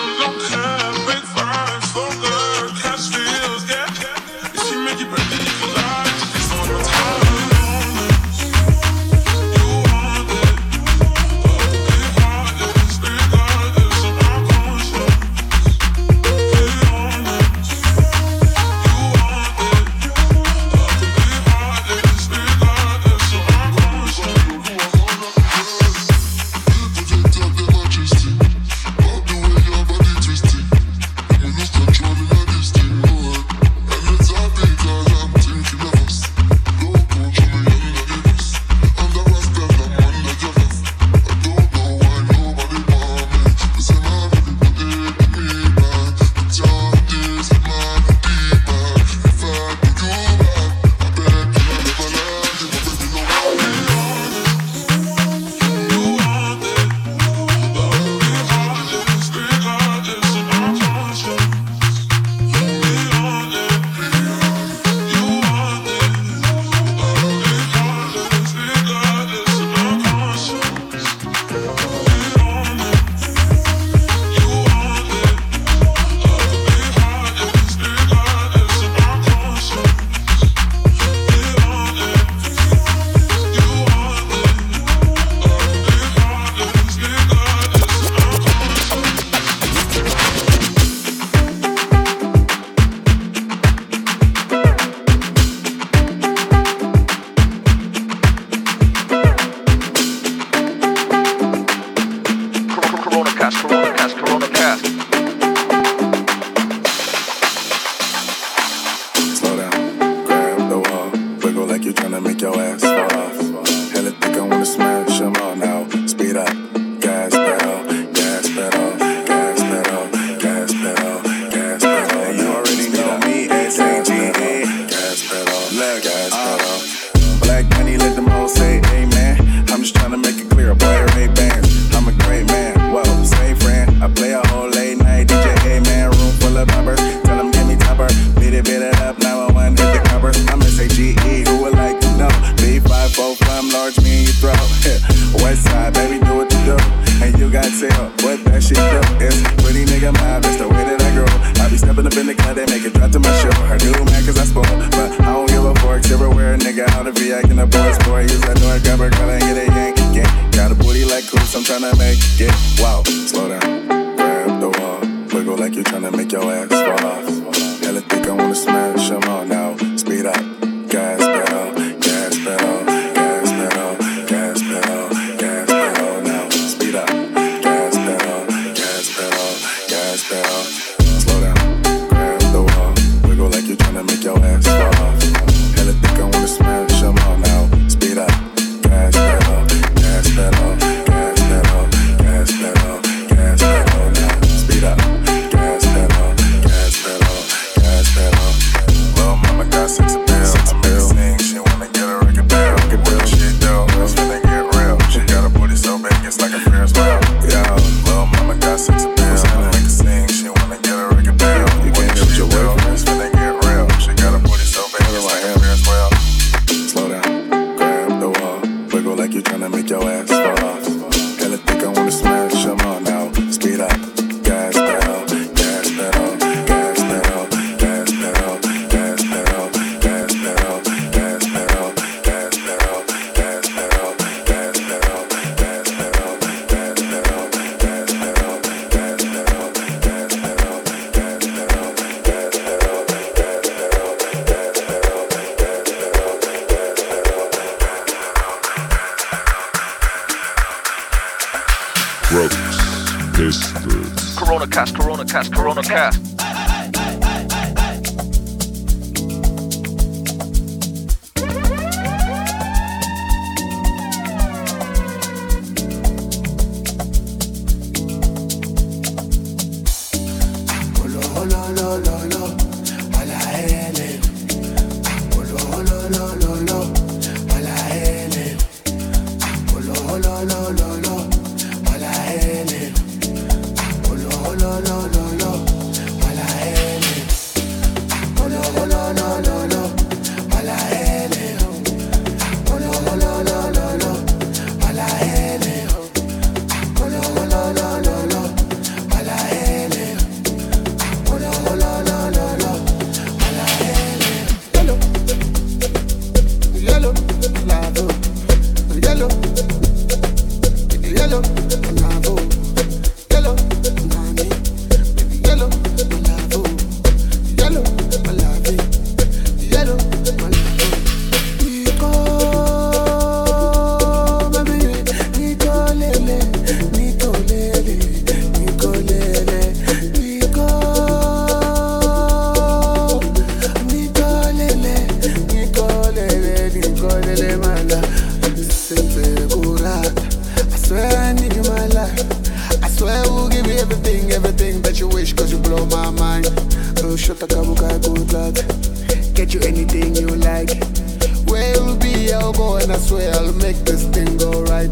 [353.13, 354.89] swear I'll make this thing go right.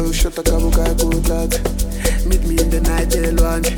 [0.00, 1.52] Oh, shut the kabuka good luck.
[2.24, 3.68] Meet me in the night, they lunch.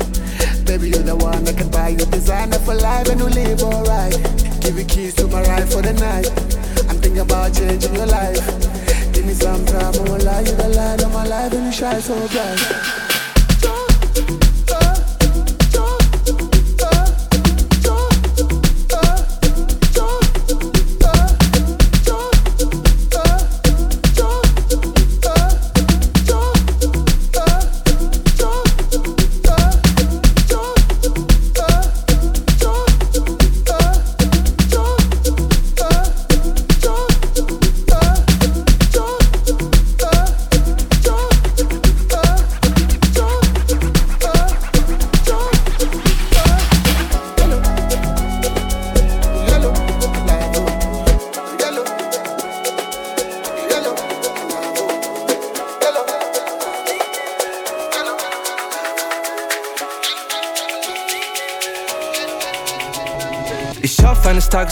[0.63, 4.15] Baby, you're the one that can buy your designer for life and you live alright.
[4.61, 6.31] Give you keys to my ride for the night.
[6.89, 8.43] I'm thinking about changing your life.
[9.11, 12.01] Give me some time, I'ma lie, you the light of my life and you shine
[12.01, 13.02] so bright.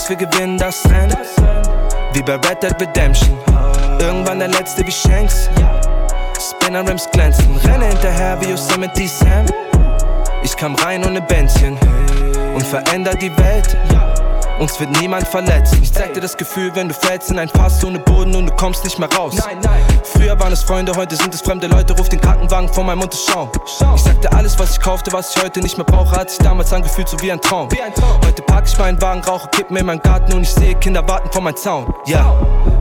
[0.01, 1.15] sagst, wir gewinnen das Rennen.
[2.13, 3.37] Wie bei Red Dead Redemption.
[3.99, 5.49] Irgendwann der letzte wie Shanks.
[6.39, 7.55] Spinner Rims glänzen.
[7.57, 9.45] Renne hinterher wie Yosemite Sam.
[10.43, 11.77] Ich kam rein ohne Bändchen
[12.53, 13.77] und veränder die Welt.
[14.61, 15.79] Uns wird niemand verletzen.
[15.81, 18.55] Ich zeig dir das Gefühl, wenn du fällst in ein Fass ohne Boden und du
[18.55, 19.33] kommst nicht mehr raus.
[19.35, 19.81] Nein, nein.
[20.03, 21.97] Früher waren es Freunde, heute sind es fremde Leute.
[21.97, 23.49] Ruf den Krankenwagen vor meinem Mund zu schauen.
[23.65, 26.71] Ich sagte alles, was ich kaufte, was ich heute nicht mehr brauche, hat sich damals
[26.71, 27.69] angefühlt so wie ein Traum.
[28.23, 31.31] Heute pack ich meinen Wagen, rauche Kippen in meinen Garten und ich sehe Kinder warten
[31.31, 31.91] vor meinem Zaun.
[32.05, 32.31] Ja,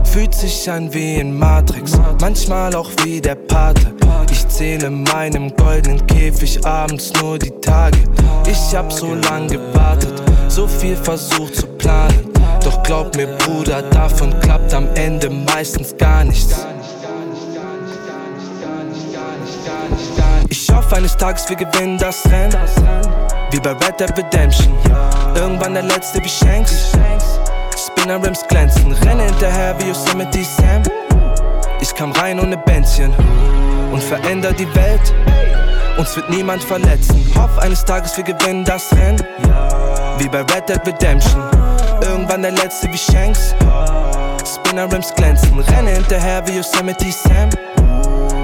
[0.03, 3.95] fühlt sich an wie in Matrix, manchmal auch wie der Pate.
[4.29, 7.97] Ich zähle in meinem goldenen Käfig abends nur die Tage.
[8.45, 10.20] Ich hab so lang gewartet,
[10.51, 12.29] so viel versucht zu planen.
[12.63, 16.65] Doch glaub mir, Bruder, davon klappt am Ende meistens gar nichts.
[20.49, 22.53] Ich hoffe eines Tages wir gewinnen das Rennen,
[23.51, 24.75] wie bei Red Dead Redemption.
[25.35, 26.91] Irgendwann der letzte wie Shanks.
[27.77, 30.83] Spinner Rims glänzen, renne hinterher wie Yosemite Sam.
[31.79, 33.13] Ich kam rein ohne Bändchen
[33.91, 35.13] und veränder die Welt.
[35.97, 37.25] Uns wird niemand verletzen.
[37.35, 39.21] Hoff eines Tages wir gewinnen das Rennen,
[40.21, 41.41] wie bei Red Dead Redemption.
[42.01, 43.55] Irgendwann der letzte wie Shanks.
[44.45, 47.49] Spinner Rims glänzen, renne hinterher wie Yosemite Sam.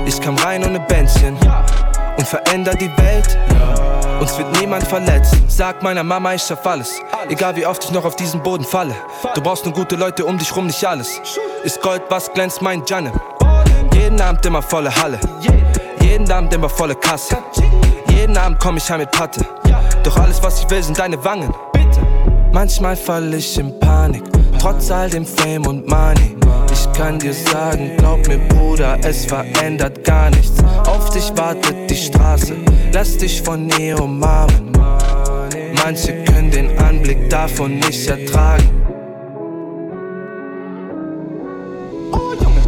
[0.06, 1.38] Ich kam rein ohne Bändchen
[2.18, 3.38] und veränder die Welt.
[4.20, 5.44] Uns wird niemand verletzen.
[5.48, 7.00] Sag meiner Mama, ich schaff alles.
[7.30, 8.96] Egal wie oft ich noch auf diesen Boden falle.
[9.36, 11.22] Du brauchst nur gute Leute um dich rum, nicht alles.
[11.64, 13.12] Ist Gold, was glänzt, mein Janne.
[13.94, 15.20] Jeden Abend immer volle Halle.
[16.02, 17.38] Jeden Abend immer volle Kasse.
[18.18, 19.46] Jeden Abend komm ich heim mit Patte.
[20.04, 21.54] Doch alles, was ich will, sind deine Wangen.
[22.52, 24.24] Manchmal fall ich in Panik,
[24.60, 26.36] trotz all dem Fame und Money.
[26.72, 30.64] Ich kann dir sagen, glaub mir, Bruder, es verändert gar nichts.
[30.88, 32.56] Auf dich wartet die Straße,
[32.92, 34.72] lass dich von ihr umarmen.
[35.84, 38.78] Manche können den Anblick davon nicht ertragen.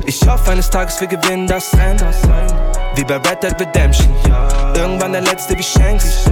[0.10, 2.00] Ich hoffe eines Tages wir gewinnen das Rennen,
[2.96, 4.12] wie bei Red Dead Redemption.
[4.74, 6.26] Irgendwann der letzte wie Shanks.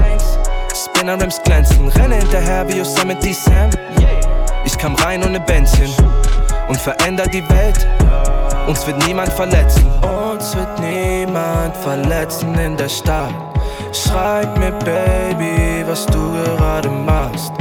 [0.73, 3.69] Spinner Rims glänzen, renne hinterher wie Yosemite Sam.
[4.65, 5.93] Ich kam rein ohne Bändchen
[6.67, 7.87] und veränder die Welt.
[8.65, 9.85] Uns wird niemand verletzen.
[10.01, 13.29] Uns wird niemand verletzen in der Stadt.
[13.93, 17.51] Schreib mir, Baby, was du gerade machst.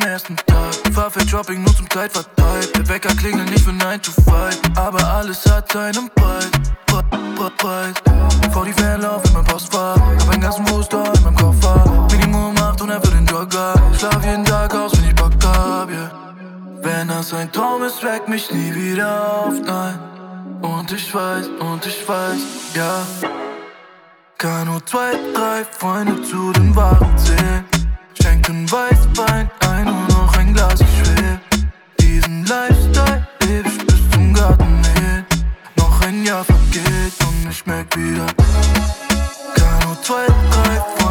[0.00, 0.74] Am ersten Tag.
[0.92, 2.72] Fahr für Shopping nur zum Zeitvertreib.
[2.74, 6.50] Der Wecker klingelt nicht für 9 to 5, aber alles hat seinen Preis.
[6.86, 7.02] Pre
[7.36, 7.94] Pre Preis.
[8.52, 9.96] Vor die Fanlauf in mein Postfach.
[9.96, 12.08] Hab einen ganzen Muster in meinem Koffer.
[12.10, 13.74] Minimum 800 für den Jogger.
[13.98, 16.10] Schlaf jeden Tag aus, wenn ich Bock hab, yeah.
[16.80, 19.98] Wenn das ein Traum ist, weck mich nie wieder auf, nein.
[20.62, 23.02] Und ich weiß, und ich weiß, ja.
[24.38, 27.77] Kann nur zwei, drei Freunde zu den Waren zählen.
[28.28, 31.40] Schenkt den Weißwein ein, nur noch ein Glas, ich schwer.
[31.98, 35.24] Diesen Lifestyle ich bis zum Garten hin.
[35.76, 38.26] Noch ein Jahr vergeht und ich merk wieder.
[39.54, 41.07] Kann nur zwei, drei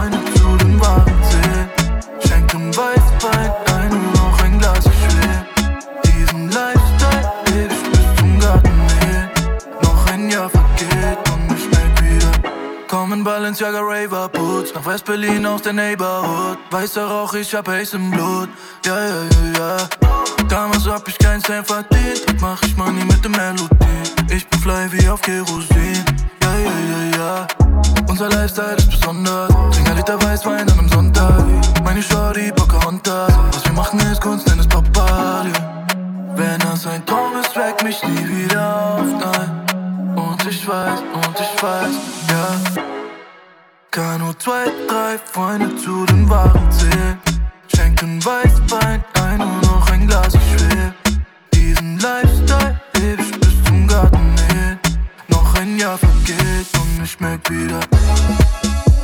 [13.28, 16.60] Balenciaga Raver Boots nach West-Berlin aus der Neighborhood.
[16.72, 18.48] Weißer Rauch, ich hab Haze im Blut.
[18.86, 19.78] Ja, ja, ja, ja.
[20.48, 23.68] Damals hab ich kein Cent verdient, heute mach ich Money mit der Melodie.
[24.32, 26.06] Ich bin fly wie auf Kerosin.
[26.42, 27.48] Ja, ja, ja, ja.
[28.08, 29.50] Unser Lifestyle ist besonders.
[29.74, 31.44] Trink ein Liter Weißwein an einem Sonntag.
[31.84, 33.34] Meine Shorty, Pocahontas.
[33.52, 35.46] Was wir machen ist Kunst, nenn es Papa.
[36.34, 40.16] Wenn das ein Traum ist, weck mich nie wieder auf, nein.
[40.16, 41.96] Und ich weiß, und ich weiß,
[42.30, 42.98] ja.
[43.98, 47.20] Kann nur zwei, drei Freunde zu den Waren zählen.
[47.76, 50.94] Schenkt den Weißwein ein, nur noch ein Glas, ich schwer.
[51.52, 54.78] Diesen Lifestyle lebe ich bis zum Garten hin.
[55.30, 57.80] Noch ein Jahr vergeht und ich merk wieder.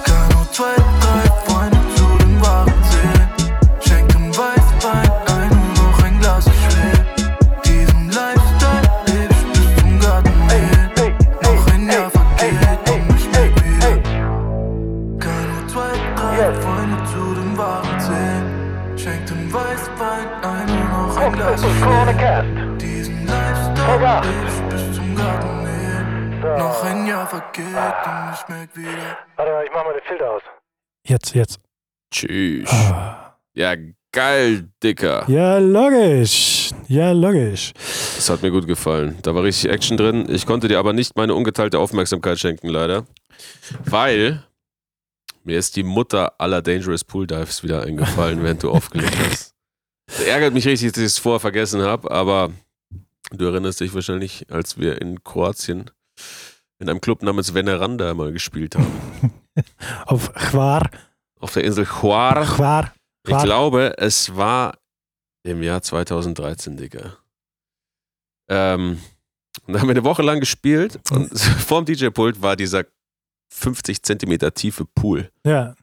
[0.04, 1.73] Kann nur zwei, drei Freunde
[24.04, 26.42] Ich bis zum Garten hin.
[26.42, 29.18] Noch ein Jahr vergeht und ich merk wieder.
[29.38, 30.42] Warte mal, ich mach mal den Filter aus.
[31.08, 31.60] Jetzt, jetzt.
[32.14, 32.70] Tschüss.
[33.54, 33.76] Ja,
[34.12, 35.24] geil, Dicker.
[35.30, 36.72] Ja, logisch.
[36.90, 37.72] Ja, logisch.
[37.78, 39.20] Das hat mir gut gefallen.
[39.22, 40.28] Da war richtig Action drin.
[40.30, 43.06] Ich konnte dir aber nicht meine ungeteilte Aufmerksamkeit schenken, leider.
[43.86, 44.44] Weil
[45.46, 49.52] mir ist die Mutter aller Dangerous Pool Dives wieder eingefallen, während du aufgelegt hast.
[50.08, 52.52] Das ärgert mich richtig, dass ich es vorher vergessen habe, aber
[53.32, 55.90] du erinnerst dich wahrscheinlich, als wir in Kroatien
[56.80, 59.34] in einem Club namens Veneranda mal gespielt haben.
[60.06, 60.90] Auf Chwar.
[61.40, 62.46] Auf der Insel Hvar.
[62.46, 62.94] Chwar.
[63.28, 64.78] Ich glaube, es war
[65.44, 67.18] im Jahr 2013, Digga.
[68.50, 69.02] Ähm,
[69.66, 72.86] und da haben wir eine Woche lang gespielt und vorm DJ-Pult war dieser
[73.54, 75.32] 50 Zentimeter tiefe Pool.
[75.46, 75.76] Ja.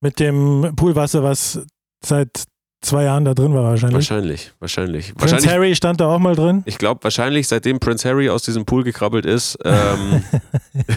[0.00, 1.60] Mit dem Poolwasser, was
[2.04, 2.44] seit
[2.86, 3.94] zwei Jahren da drin war wahrscheinlich.
[3.94, 5.14] Wahrscheinlich, wahrscheinlich.
[5.14, 6.62] Prince wahrscheinlich Harry stand da auch mal drin.
[6.66, 10.22] ich glaube, wahrscheinlich seitdem Prince Harry aus diesem Pool gekrabbelt ist, ähm,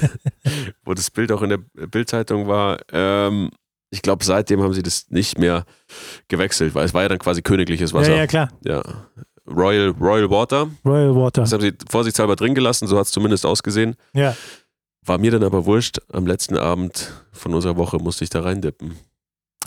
[0.85, 3.49] wo das Bild auch in der Bildzeitung war, ähm,
[3.91, 5.65] ich glaube, seitdem haben sie das nicht mehr
[6.27, 8.11] gewechselt, weil es war ja dann quasi königliches Wasser.
[8.11, 8.49] Ja, ja, klar.
[8.63, 8.83] Ja.
[9.47, 10.67] Royal, Royal Water.
[10.85, 11.41] Royal Water.
[11.41, 13.95] Das haben sie vorsichtshalber drin gelassen, so hat es zumindest ausgesehen.
[14.13, 14.35] Ja.
[15.05, 15.97] War mir dann aber wurscht.
[16.11, 18.95] Am letzten Abend von unserer Woche musste ich da reindippen.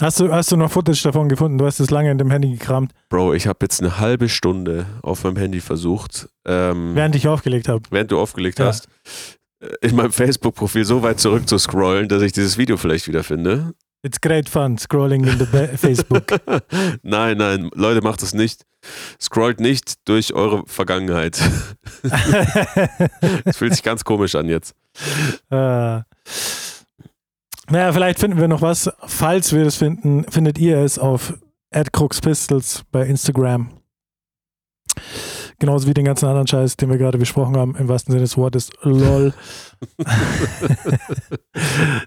[0.00, 1.58] Hast du, hast du noch Footage davon gefunden?
[1.58, 4.86] Du hast es lange in dem Handy gekramt, Bro, ich habe jetzt eine halbe Stunde
[5.02, 7.82] auf meinem Handy versucht, ähm, während ich aufgelegt habe.
[7.90, 8.66] während du aufgelegt Ja.
[8.66, 8.88] hast,
[9.60, 13.22] äh, in meinem Facebook-Profil so weit zurück zu scrollen, dass ich dieses Video vielleicht wieder
[13.22, 13.74] finde.
[14.04, 16.24] It's great fun scrolling in the Facebook.
[17.02, 18.64] nein, nein, Leute, macht das nicht.
[19.20, 21.38] Scrollt nicht durch eure Vergangenheit.
[23.44, 24.74] das fühlt sich ganz komisch an jetzt.
[25.50, 26.00] äh,
[27.72, 28.90] naja, vielleicht finden wir noch was.
[29.06, 31.34] Falls wir das finden, findet ihr es auf
[31.92, 33.70] @cruxpistols bei Instagram.
[35.58, 38.36] Genauso wie den ganzen anderen Scheiß, den wir gerade besprochen haben, im wahrsten Sinne des
[38.36, 38.70] Wortes.
[38.82, 39.32] LOL.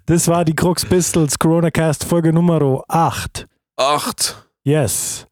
[0.06, 3.48] das war die Crux Pistols Corona Cast Folge Nummer 8.
[3.78, 4.48] Acht.
[4.64, 5.26] Yes.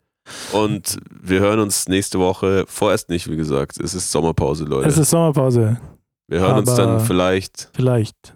[0.52, 2.64] Und wir hören uns nächste Woche.
[2.68, 3.78] Vorerst nicht, wie gesagt.
[3.80, 4.88] Es ist Sommerpause, Leute.
[4.88, 5.80] Es ist Sommerpause.
[6.28, 8.36] wir hören uns aber- dann vielleicht Vielleicht.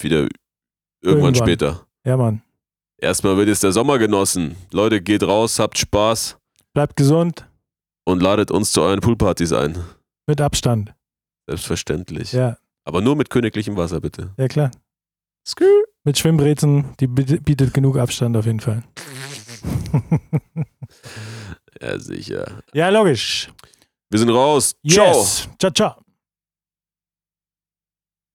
[0.00, 0.26] wieder
[1.06, 1.46] Irgendwann, Irgendwann.
[1.46, 1.86] später.
[2.04, 2.42] Ja, Mann.
[2.98, 4.56] Erstmal wird jetzt der Sommer genossen.
[4.72, 6.36] Leute, geht raus, habt Spaß
[6.72, 7.46] Bleibt gesund,
[8.04, 9.78] und ladet uns zu euren Poolpartys ein.
[10.26, 10.94] mit Abstand.
[11.46, 12.32] Selbstverständlich.
[12.32, 14.30] Ja, Aber nur mit königlichem Wasser, bitte.
[14.36, 14.70] ja klar.
[16.04, 18.82] Mit Schwimmbrezen, die biet- bietet genug Abstand auf jeden Fall.
[21.80, 22.62] Ja, sicher.
[22.72, 23.50] ja, logisch.
[24.08, 24.74] Wir sind raus.
[24.88, 25.06] Ciao.
[25.18, 25.48] Yes.
[25.58, 25.94] Ciao, ciao.